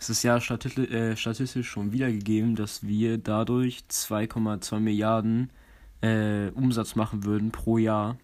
Es 0.00 0.10
ist 0.10 0.24
ja 0.24 0.36
äh, 0.36 1.16
statistisch 1.16 1.68
schon 1.68 1.92
wiedergegeben, 1.92 2.56
dass 2.56 2.82
wir 2.82 3.18
dadurch 3.18 3.84
2,2 3.88 4.80
Milliarden 4.80 5.50
äh, 6.02 6.48
Umsatz 6.50 6.96
machen 6.96 7.24
würden 7.24 7.52
pro 7.52 7.78
Jahr. 7.78 8.16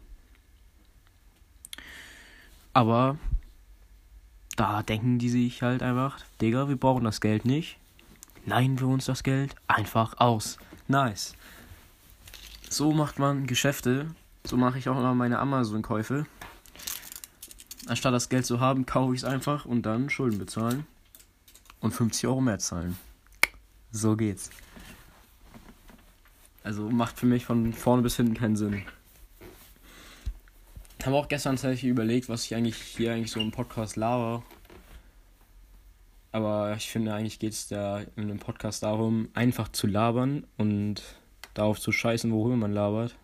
Aber 2.73 3.17
da 4.57 4.83
denken 4.83 5.21
die 5.21 5.31
sich 5.31 5.63
halt 5.63 5.83
einfach, 5.83 6.19
Digga, 6.41 6.69
wir 6.69 6.77
brauchen 6.77 7.05
das 7.05 7.21
Geld 7.21 7.45
nicht. 7.45 7.79
Leihen 8.47 8.81
wir 8.81 8.89
uns 8.89 9.05
das 9.07 9.23
Geld 9.23 9.55
einfach 9.69 10.19
aus. 10.19 10.59
Nice. 10.89 11.37
So 12.69 12.93
macht 12.93 13.21
man 13.21 13.47
Geschäfte. 13.47 14.09
So 14.47 14.59
mache 14.59 14.79
ich 14.79 14.91
auch 14.91 14.99
immer 14.99 15.15
meine 15.15 15.39
Amazon-Käufe. 15.39 16.27
Anstatt 17.87 18.13
das 18.13 18.29
Geld 18.29 18.45
zu 18.45 18.61
haben, 18.61 18.85
kaufe 18.85 19.15
ich 19.15 19.21
es 19.21 19.25
einfach 19.25 19.65
und 19.65 19.87
dann 19.87 20.11
Schulden 20.11 20.39
bezahlen. 20.39 20.87
Und 21.81 21.93
50 21.93 22.27
Euro 22.27 22.43
mehr 22.43 22.59
zahlen. 22.59 22.99
So 23.91 24.17
geht's. 24.17 24.51
Also 26.63 26.91
macht 26.91 27.19
für 27.19 27.25
mich 27.25 27.47
von 27.47 27.73
vorne 27.73 28.03
bis 28.03 28.17
hinten 28.17 28.35
keinen 28.35 28.57
Sinn. 28.57 28.83
Ich 30.99 31.07
habe 31.07 31.17
auch 31.17 31.29
gestern 31.29 31.57
tatsächlich 31.57 31.91
überlegt, 31.91 32.29
was 32.29 32.45
ich 32.45 32.55
eigentlich 32.55 32.77
hier 32.77 33.15
eigentlich 33.15 33.31
so 33.31 33.41
im 33.41 33.51
Podcast 33.51 33.97
laber. 33.97 34.43
Aber 36.33 36.75
ich 36.77 36.91
finde, 36.91 37.15
eigentlich 37.15 37.39
geht 37.39 37.53
es 37.53 37.69
da 37.69 38.01
in 38.01 38.25
einem 38.25 38.39
Podcast 38.39 38.83
darum, 38.83 39.29
einfach 39.33 39.69
zu 39.69 39.87
labern 39.87 40.47
und 40.59 41.03
darauf 41.55 41.81
zu 41.81 41.93
scheißen, 41.93 42.31
worüber 42.31 42.57
man 42.57 42.73
labert. 42.73 43.17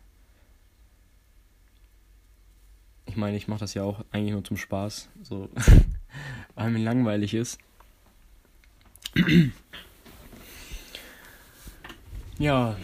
Ich 3.11 3.17
meine, 3.17 3.37
ich 3.37 3.49
mache 3.49 3.59
das 3.59 3.75
ja 3.75 3.83
auch 3.83 4.05
eigentlich 4.13 4.31
nur 4.31 4.45
zum 4.45 4.57
Spaß, 4.57 5.09
so, 5.25 5.49
weil 6.55 6.71
mir 6.71 6.79
langweilig 6.79 7.35
ist. 7.35 7.59
ja. 12.39 12.77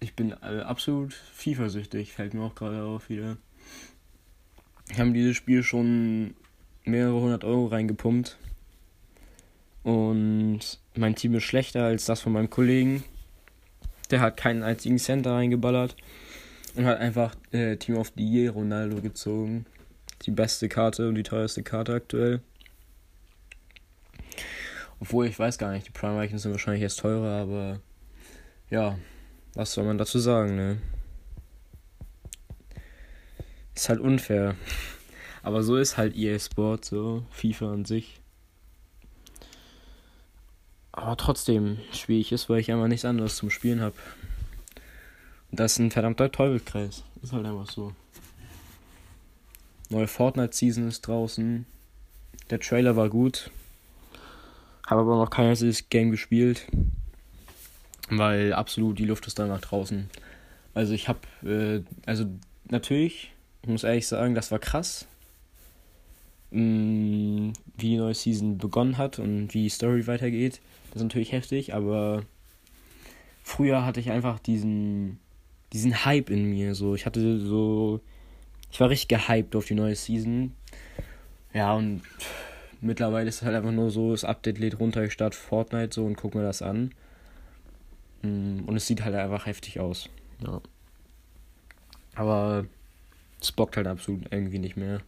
Ich 0.00 0.14
bin 0.14 0.30
äh, 0.30 0.60
absolut 0.60 1.12
FIFA-süchtig, 1.12 2.14
fällt 2.14 2.32
mir 2.32 2.44
auch 2.44 2.54
gerade 2.54 2.82
auf 2.82 3.10
wieder. 3.10 3.36
Wir 4.86 4.96
haben 4.96 5.12
dieses 5.12 5.36
Spiel 5.36 5.62
schon 5.62 6.34
mehrere 6.84 7.20
hundert 7.20 7.44
Euro 7.44 7.66
reingepumpt. 7.66 8.38
Und 9.82 10.60
mein 10.94 11.14
Team 11.14 11.34
ist 11.34 11.44
schlechter 11.44 11.84
als 11.84 12.06
das 12.06 12.22
von 12.22 12.32
meinem 12.32 12.48
Kollegen. 12.48 13.04
Der 14.10 14.22
hat 14.22 14.38
keinen 14.38 14.62
einzigen 14.62 14.98
Center 14.98 15.34
reingeballert. 15.34 15.94
Und 16.76 16.86
hat 16.86 16.98
einfach 16.98 17.34
äh, 17.52 17.76
Team 17.76 17.96
of 17.96 18.12
the 18.16 18.24
Year 18.24 18.52
Ronaldo 18.52 19.00
gezogen. 19.00 19.66
Die 20.22 20.30
beste 20.30 20.68
Karte 20.68 21.08
und 21.08 21.14
die 21.14 21.22
teuerste 21.22 21.62
Karte 21.62 21.94
aktuell. 21.94 22.40
Obwohl, 25.00 25.26
ich 25.26 25.38
weiß 25.38 25.58
gar 25.58 25.72
nicht, 25.72 25.86
die 25.86 25.92
Prime 25.92 26.24
Icons 26.24 26.42
sind 26.42 26.52
wahrscheinlich 26.52 26.82
jetzt 26.82 26.98
teurer, 26.98 27.42
aber 27.42 27.80
ja, 28.70 28.98
was 29.54 29.72
soll 29.72 29.84
man 29.84 29.98
dazu 29.98 30.18
sagen, 30.18 30.56
ne? 30.56 30.78
Ist 33.74 33.88
halt 33.88 34.00
unfair. 34.00 34.56
Aber 35.42 35.62
so 35.62 35.76
ist 35.76 35.98
halt 35.98 36.16
EA 36.16 36.38
Sport, 36.38 36.84
so 36.84 37.24
FIFA 37.30 37.72
an 37.72 37.84
sich. 37.84 38.20
Aber 40.92 41.16
trotzdem 41.16 41.78
schwierig 41.92 42.32
ist, 42.32 42.48
weil 42.48 42.60
ich 42.60 42.72
einfach 42.72 42.88
nichts 42.88 43.04
anderes 43.04 43.36
zum 43.36 43.50
Spielen 43.50 43.80
habe. 43.80 43.96
Das 45.56 45.72
ist 45.72 45.78
ein 45.78 45.90
verdammter 45.92 46.32
Teufelskreis. 46.32 47.04
Ist 47.22 47.32
halt 47.32 47.46
einfach 47.46 47.70
so. 47.70 47.92
Neue 49.88 50.08
Fortnite-Season 50.08 50.88
ist 50.88 51.02
draußen. 51.02 51.64
Der 52.50 52.58
Trailer 52.58 52.96
war 52.96 53.08
gut. 53.08 53.50
Habe 54.84 55.02
aber 55.02 55.16
noch 55.16 55.30
kein 55.30 55.50
einziges 55.50 55.88
Game 55.90 56.10
gespielt. 56.10 56.66
Weil 58.10 58.52
absolut 58.52 58.98
die 58.98 59.04
Luft 59.04 59.28
ist 59.28 59.38
danach 59.38 59.60
draußen. 59.60 60.10
Also 60.74 60.92
ich 60.92 61.08
habe, 61.08 61.20
äh, 61.44 61.82
also 62.04 62.26
natürlich, 62.68 63.32
ich 63.62 63.68
muss 63.68 63.84
ehrlich 63.84 64.08
sagen, 64.08 64.34
das 64.34 64.50
war 64.50 64.58
krass. 64.58 65.06
Mh, 66.50 66.60
mm, 66.60 67.52
wie 67.76 67.90
die 67.90 67.96
neue 67.96 68.14
Season 68.14 68.58
begonnen 68.58 68.98
hat 68.98 69.20
und 69.20 69.54
wie 69.54 69.62
die 69.62 69.68
Story 69.68 70.08
weitergeht. 70.08 70.60
Das 70.88 70.96
ist 70.96 71.02
natürlich 71.04 71.30
heftig, 71.30 71.74
aber 71.74 72.24
früher 73.44 73.84
hatte 73.84 74.00
ich 74.00 74.10
einfach 74.10 74.40
diesen, 74.40 75.20
diesen 75.74 76.04
Hype 76.04 76.30
in 76.30 76.48
mir. 76.48 76.74
So, 76.74 76.94
ich 76.94 77.04
hatte 77.04 77.38
so, 77.40 78.00
ich 78.70 78.80
war 78.80 78.88
richtig 78.88 79.08
gehypt 79.08 79.54
auf 79.56 79.66
die 79.66 79.74
neue 79.74 79.96
Season. 79.96 80.54
Ja, 81.52 81.74
und 81.74 82.02
mittlerweile 82.80 83.28
ist 83.28 83.36
es 83.36 83.42
halt 83.42 83.56
einfach 83.56 83.72
nur 83.72 83.90
so, 83.90 84.12
das 84.12 84.24
Update 84.24 84.58
lädt 84.58 84.78
runter, 84.78 85.04
ich 85.04 85.12
starte 85.12 85.36
Fortnite 85.36 85.94
so 85.94 86.04
und 86.06 86.16
guck 86.16 86.34
mir 86.34 86.42
das 86.42 86.62
an. 86.62 86.92
Mm, 88.22 88.60
und 88.66 88.76
es 88.76 88.86
sieht 88.86 89.04
halt 89.04 89.14
einfach 89.14 89.46
heftig 89.46 89.80
aus. 89.80 90.08
Ja. 90.44 90.60
Aber 92.14 92.66
es 93.40 93.52
bockt 93.52 93.76
halt 93.76 93.88
absolut 93.88 94.24
irgendwie 94.30 94.60
nicht 94.60 94.76
mehr. 94.76 95.00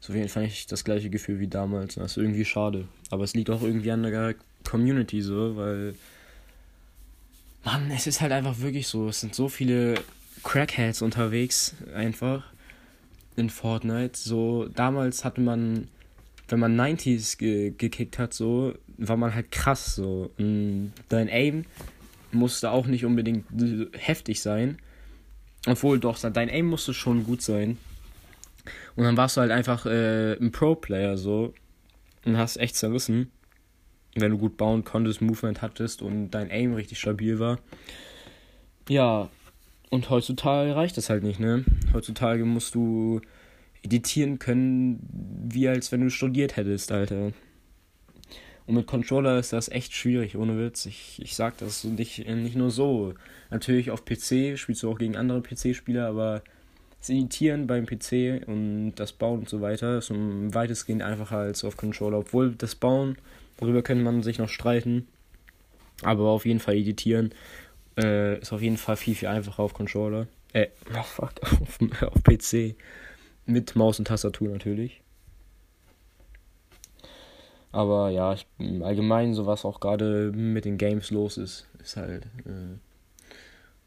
So 0.00 0.12
wie 0.12 0.28
fand 0.28 0.46
ich 0.46 0.66
das 0.66 0.84
gleiche 0.84 1.10
Gefühl 1.10 1.40
wie 1.40 1.48
damals. 1.48 1.94
Das 1.94 2.12
ist 2.12 2.16
irgendwie 2.16 2.44
schade. 2.44 2.88
Aber 3.10 3.24
es 3.24 3.34
liegt 3.34 3.50
auch 3.50 3.62
irgendwie 3.62 3.92
an 3.92 4.02
der 4.02 4.34
Community 4.68 5.22
so, 5.22 5.56
weil. 5.56 5.94
Mann, 7.66 7.90
es 7.90 8.06
ist 8.06 8.20
halt 8.20 8.30
einfach 8.30 8.60
wirklich 8.60 8.86
so. 8.86 9.08
Es 9.08 9.20
sind 9.20 9.34
so 9.34 9.48
viele 9.48 9.96
Crackheads 10.44 11.02
unterwegs, 11.02 11.74
einfach. 11.94 12.44
In 13.34 13.50
Fortnite. 13.50 14.16
So, 14.16 14.68
damals 14.68 15.24
hatte 15.24 15.40
man, 15.40 15.88
wenn 16.48 16.60
man 16.60 16.80
90s 16.80 17.36
ge 17.36 17.74
gekickt 17.76 18.20
hat, 18.20 18.32
so, 18.32 18.74
war 18.98 19.16
man 19.16 19.34
halt 19.34 19.50
krass, 19.50 19.96
so. 19.96 20.30
Und 20.38 20.92
dein 21.08 21.28
Aim 21.28 21.64
musste 22.30 22.70
auch 22.70 22.86
nicht 22.86 23.04
unbedingt 23.04 23.46
heftig 23.94 24.40
sein. 24.40 24.78
Obwohl, 25.66 25.98
doch, 25.98 26.20
dein 26.20 26.48
Aim 26.48 26.66
musste 26.66 26.94
schon 26.94 27.24
gut 27.24 27.42
sein. 27.42 27.78
Und 28.94 29.04
dann 29.04 29.16
warst 29.16 29.36
du 29.36 29.40
halt 29.40 29.50
einfach 29.50 29.86
äh, 29.86 30.34
ein 30.34 30.52
Pro-Player 30.52 31.18
so. 31.18 31.52
Und 32.24 32.38
hast 32.38 32.58
echt 32.58 32.76
zerrissen. 32.76 33.32
Wenn 34.16 34.32
du 34.32 34.38
gut 34.38 34.56
bauen 34.56 34.84
konntest, 34.84 35.20
Movement 35.20 35.62
hattest 35.62 36.02
und 36.02 36.30
dein 36.30 36.50
Aim 36.50 36.74
richtig 36.74 36.98
stabil 36.98 37.38
war. 37.38 37.58
Ja, 38.88 39.28
und 39.90 40.10
heutzutage 40.10 40.74
reicht 40.74 40.96
das 40.96 41.10
halt 41.10 41.22
nicht, 41.22 41.38
ne? 41.38 41.64
Heutzutage 41.92 42.44
musst 42.44 42.74
du 42.74 43.20
editieren 43.82 44.38
können, 44.38 44.98
wie 45.48 45.68
als 45.68 45.92
wenn 45.92 46.00
du 46.00 46.10
studiert 46.10 46.56
hättest, 46.56 46.90
Alter. 46.92 47.32
Und 48.66 48.74
mit 48.74 48.86
Controller 48.86 49.38
ist 49.38 49.52
das 49.52 49.68
echt 49.68 49.92
schwierig, 49.92 50.36
ohne 50.36 50.58
Witz. 50.58 50.86
Ich, 50.86 51.20
ich 51.22 51.36
sag 51.36 51.56
das 51.58 51.84
nicht, 51.84 52.26
nicht 52.26 52.56
nur 52.56 52.70
so. 52.70 53.14
Natürlich 53.50 53.92
auf 53.92 54.04
PC 54.04 54.58
spielst 54.58 54.82
du 54.82 54.90
auch 54.90 54.98
gegen 54.98 55.16
andere 55.16 55.40
PC-Spieler, 55.40 56.08
aber 56.08 56.42
das 56.98 57.10
Editieren 57.10 57.68
beim 57.68 57.86
PC 57.86 58.46
und 58.48 58.94
das 58.96 59.12
Bauen 59.12 59.40
und 59.40 59.48
so 59.48 59.60
weiter 59.60 59.98
ist 59.98 60.10
um 60.10 60.52
weitestgehend 60.52 61.02
einfacher 61.02 61.38
als 61.38 61.62
auf 61.62 61.76
Controller. 61.76 62.18
Obwohl 62.18 62.56
das 62.56 62.74
Bauen, 62.74 63.16
darüber 63.56 63.82
könnte 63.82 64.04
man 64.04 64.22
sich 64.22 64.38
noch 64.38 64.48
streiten. 64.48 65.06
Aber 66.02 66.28
auf 66.28 66.44
jeden 66.44 66.60
Fall 66.60 66.76
editieren 66.76 67.32
äh, 67.98 68.38
ist 68.38 68.52
auf 68.52 68.60
jeden 68.60 68.76
Fall 68.76 68.96
viel, 68.96 69.14
viel 69.14 69.28
einfacher 69.28 69.62
auf 69.62 69.74
Controller. 69.74 70.26
Äh, 70.52 70.68
oh 70.94 71.02
fuck, 71.02 71.32
auf, 71.42 71.78
auf 72.02 72.22
PC. 72.22 72.76
Mit 73.46 73.76
Maus 73.76 73.98
und 73.98 74.06
Tastatur 74.06 74.48
natürlich. 74.48 75.02
Aber 77.72 78.10
ja, 78.10 78.32
ich, 78.32 78.46
allgemein, 78.82 79.34
so 79.34 79.46
was 79.46 79.64
auch 79.64 79.80
gerade 79.80 80.32
mit 80.32 80.64
den 80.64 80.78
Games 80.78 81.10
los 81.10 81.36
ist, 81.36 81.66
ist 81.82 81.96
halt 81.96 82.24
äh, 82.46 82.78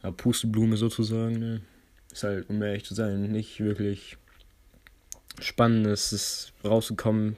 ja, 0.03 0.11
Pusteblume 0.11 0.77
sozusagen. 0.77 1.39
Ne? 1.39 1.61
Ist 2.11 2.23
halt, 2.23 2.49
um 2.49 2.61
ehrlich 2.61 2.85
zu 2.85 2.93
sein, 2.93 3.31
nicht 3.31 3.59
wirklich 3.59 4.17
spannend. 5.39 5.87
Es 5.87 6.13
ist 6.13 6.53
rausgekommen. 6.63 7.35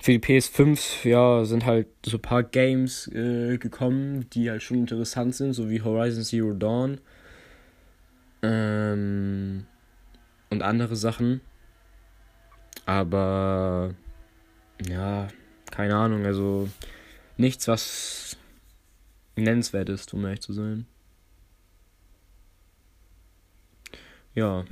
Für 0.00 0.12
die 0.12 0.20
PS5, 0.20 1.08
ja, 1.08 1.44
sind 1.44 1.66
halt 1.66 1.88
so 2.06 2.18
ein 2.18 2.22
paar 2.22 2.44
Games 2.44 3.08
äh, 3.08 3.58
gekommen, 3.58 4.30
die 4.30 4.48
halt 4.48 4.62
schon 4.62 4.78
interessant 4.78 5.34
sind, 5.34 5.54
so 5.54 5.68
wie 5.68 5.82
Horizon 5.82 6.22
Zero 6.22 6.52
Dawn. 6.52 7.00
Ähm, 8.42 9.66
und 10.50 10.62
andere 10.62 10.94
Sachen. 10.94 11.40
Aber 12.86 13.94
ja, 14.88 15.28
keine 15.70 15.96
Ahnung, 15.96 16.24
also 16.24 16.68
nichts, 17.36 17.66
was 17.68 18.36
nennenswert 19.36 19.88
ist, 19.88 20.14
um 20.14 20.24
ehrlich 20.24 20.40
zu 20.40 20.52
sein. 20.52 20.86
Ja. 24.34 24.64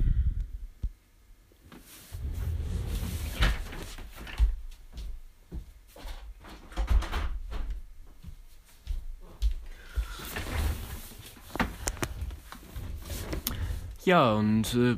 Ja, 14.07 14.35
und 14.35 14.73
äh, 14.73 14.95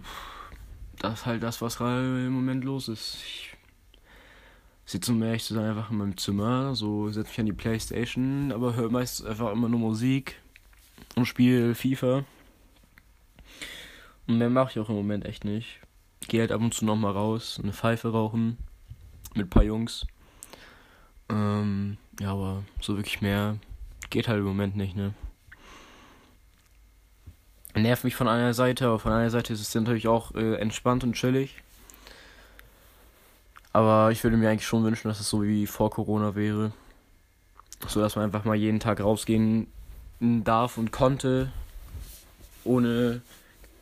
das 0.99 1.21
ist 1.21 1.25
halt 1.25 1.41
das, 1.41 1.63
was 1.63 1.79
im 1.79 2.29
Moment 2.29 2.63
los 2.63 2.87
ist. 2.87 3.17
Ich 3.25 3.57
sitze, 4.85 5.11
um 5.11 5.23
ehrlich 5.23 5.43
zu 5.43 5.55
sein, 5.55 5.65
einfach 5.65 5.89
in 5.89 5.97
meinem 5.97 6.15
Zimmer, 6.15 6.75
so 6.75 7.09
setze 7.09 7.29
mich 7.29 7.39
an 7.39 7.45
die 7.47 7.53
Playstation, 7.53 8.51
aber 8.51 8.75
höre 8.75 8.91
meist 8.91 9.25
einfach 9.25 9.51
immer 9.51 9.67
nur 9.67 9.79
Musik 9.79 10.35
und 11.15 11.25
spiele 11.25 11.73
FIFA. 11.73 12.23
Und 14.27 14.37
mehr 14.37 14.51
mache 14.51 14.73
ich 14.73 14.79
auch 14.79 14.89
im 14.89 14.95
Moment 14.97 15.25
echt 15.25 15.43
nicht. 15.43 15.79
Gehe 16.27 16.41
halt 16.41 16.51
ab 16.51 16.61
und 16.61 16.75
zu 16.75 16.85
nochmal 16.85 17.13
raus, 17.13 17.59
eine 17.63 17.73
Pfeife 17.73 18.11
rauchen 18.11 18.59
mit 19.33 19.47
ein 19.47 19.49
paar 19.49 19.63
Jungs. 19.63 20.05
Ähm, 21.29 21.97
ja, 22.19 22.33
aber 22.33 22.61
so 22.79 22.95
wirklich 22.95 23.21
mehr 23.21 23.57
geht 24.11 24.27
halt 24.27 24.37
im 24.37 24.45
Moment 24.45 24.75
nicht, 24.75 24.95
ne? 24.95 25.15
Nervt 27.81 28.03
mich 28.03 28.15
von 28.15 28.27
einer 28.27 28.53
Seite, 28.53 28.87
aber 28.87 28.99
von 28.99 29.11
einer 29.11 29.29
Seite 29.29 29.53
ist 29.53 29.61
es 29.61 29.73
natürlich 29.75 30.07
auch 30.07 30.33
äh, 30.35 30.55
entspannt 30.55 31.03
und 31.03 31.13
chillig. 31.13 31.61
Aber 33.73 34.11
ich 34.11 34.23
würde 34.23 34.37
mir 34.37 34.49
eigentlich 34.49 34.67
schon 34.67 34.83
wünschen, 34.83 35.07
dass 35.07 35.19
es 35.19 35.29
so 35.29 35.43
wie 35.43 35.67
vor 35.67 35.89
Corona 35.89 36.35
wäre. 36.35 36.71
So 37.87 38.01
dass 38.01 38.15
man 38.15 38.25
einfach 38.25 38.45
mal 38.45 38.55
jeden 38.55 38.79
Tag 38.79 38.99
rausgehen 38.99 39.67
darf 40.19 40.77
und 40.77 40.91
konnte. 40.91 41.51
Ohne 42.63 43.21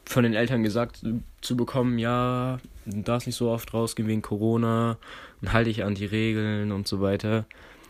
von 0.05 0.23
den 0.23 0.33
Eltern 0.33 0.63
gesagt 0.63 1.01
zu 1.41 1.57
bekommen, 1.57 1.99
ja, 1.99 2.59
du 2.85 3.01
darfst 3.01 3.27
nicht 3.27 3.35
so 3.35 3.49
oft 3.49 3.73
rausgehen 3.73 4.07
wegen 4.07 4.21
Corona 4.21 4.97
und 5.41 5.53
halte 5.53 5.69
dich 5.69 5.83
an 5.83 5.95
die 5.95 6.05
Regeln 6.05 6.71
und 6.71 6.87
so 6.87 7.01
weiter. 7.01 7.45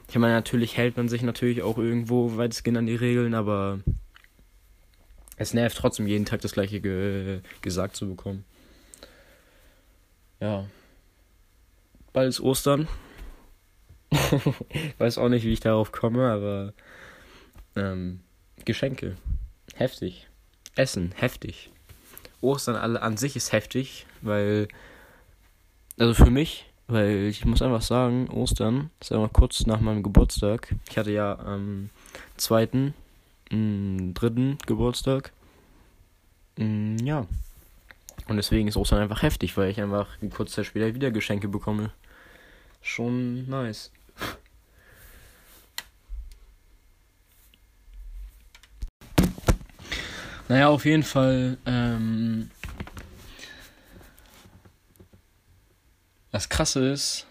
Ich 0.10 0.16
meine, 0.18 0.34
natürlich 0.34 0.78
hält 0.78 0.98
man 0.98 1.10
sich 1.10 1.22
natürlich 1.22 1.62
auch 1.62 1.78
irgendwo 1.78 2.38
weitestgehend 2.38 2.78
an 2.78 2.86
die 2.86 2.96
Regeln, 2.96 3.34
aber 3.34 3.80
es 5.38 5.54
nervt 5.54 5.78
trotzdem 5.78 6.08
jeden 6.08 6.26
Tag 6.26 6.42
das 6.42 6.52
gleiche 6.52 6.82
ge 6.82 7.42
gesagt 7.62 7.96
zu 7.96 8.10
bekommen. 8.10 8.44
Ja. 10.40 10.66
Bald 12.12 12.30
ist 12.30 12.42
Ostern. 12.42 12.88
ich 14.10 14.20
weiß 15.00 15.18
auch 15.18 15.30
nicht, 15.30 15.46
wie 15.46 15.54
ich 15.54 15.60
darauf 15.60 15.92
komme, 15.92 16.30
aber 16.30 16.74
ähm, 17.76 18.22
Geschenke. 18.66 19.16
Heftig. 19.76 20.28
Essen, 20.76 21.14
heftig. 21.16 21.72
Ostern 22.42 22.76
alle 22.76 23.02
an 23.02 23.18
sich 23.18 23.36
ist 23.36 23.52
heftig, 23.52 24.06
weil, 24.22 24.68
also 25.98 26.14
für 26.14 26.30
mich, 26.30 26.66
weil 26.88 27.28
ich 27.28 27.46
muss 27.46 27.62
einfach 27.62 27.82
sagen, 27.82 28.30
Ostern 28.30 28.92
ist 29.00 29.12
einfach 29.12 29.34
kurz 29.34 29.66
nach 29.66 29.82
meinem 29.82 30.04
Geburtstag. 30.04 30.74
Ich 30.90 30.98
hatte 30.98 31.12
ja 31.12 31.38
am 31.40 31.90
zweiten, 32.38 32.94
mh, 33.52 34.14
dritten 34.14 34.58
Geburtstag. 34.66 35.32
Mh, 36.58 37.04
ja. 37.04 37.26
Und 38.28 38.38
deswegen 38.38 38.68
ist 38.68 38.78
Ostern 38.78 39.00
einfach 39.00 39.22
heftig, 39.22 39.56
weil 39.58 39.70
ich 39.70 39.80
einfach 39.80 40.08
kurz 40.34 40.52
Zeit 40.54 40.66
später 40.66 40.94
wieder 40.94 41.12
Geschenke 41.12 41.48
bekomme. 41.48 41.92
Schon 42.82 43.48
nice. 43.50 43.92
Naja, 50.50 50.70
auf 50.70 50.86
jeden 50.86 51.04
Fall. 51.04 51.58
Ähm, 51.66 52.50
das 56.32 56.48
Krasse 56.48 56.90
ist, 56.90 57.28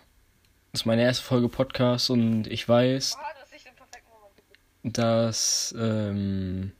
das 0.72 0.82
ist 0.82 0.86
meine 0.86 1.02
erste 1.02 1.24
Folge 1.24 1.48
Podcast 1.48 2.10
und 2.10 2.46
ich 2.46 2.68
weiß, 2.68 3.16
dass 4.86 5.74
ähm, 5.76 6.70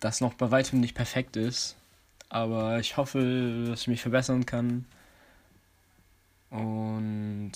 das 0.00 0.20
noch 0.20 0.34
bei 0.34 0.50
weitem 0.50 0.80
nicht 0.80 0.94
perfekt 0.94 1.36
ist. 1.36 1.76
Aber 2.28 2.78
ich 2.78 2.96
hoffe, 2.96 3.64
dass 3.66 3.82
ich 3.82 3.88
mich 3.88 4.02
verbessern 4.02 4.44
kann. 4.46 4.84
Und 6.50 7.52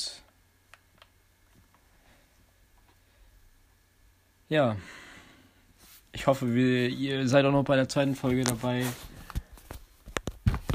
ja. 4.48 4.77
Ich 6.12 6.27
hoffe, 6.27 6.55
wir, 6.55 6.88
ihr 6.88 7.29
seid 7.29 7.44
auch 7.44 7.53
noch 7.53 7.64
bei 7.64 7.77
der 7.77 7.88
zweiten 7.88 8.14
Folge 8.14 8.44
dabei. 8.44 8.87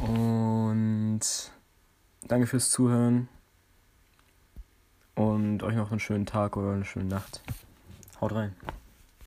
Und 0.01 1.21
danke 2.27 2.45
fürs 2.45 2.69
Zuhören. 2.69 3.29
Und 5.15 5.63
euch 5.63 5.75
noch 5.75 5.91
einen 5.91 5.99
schönen 5.99 6.25
Tag 6.25 6.55
oder 6.55 6.73
eine 6.73 6.85
schöne 6.85 7.05
Nacht. 7.05 7.41
Horfðaðinn. 8.19 8.78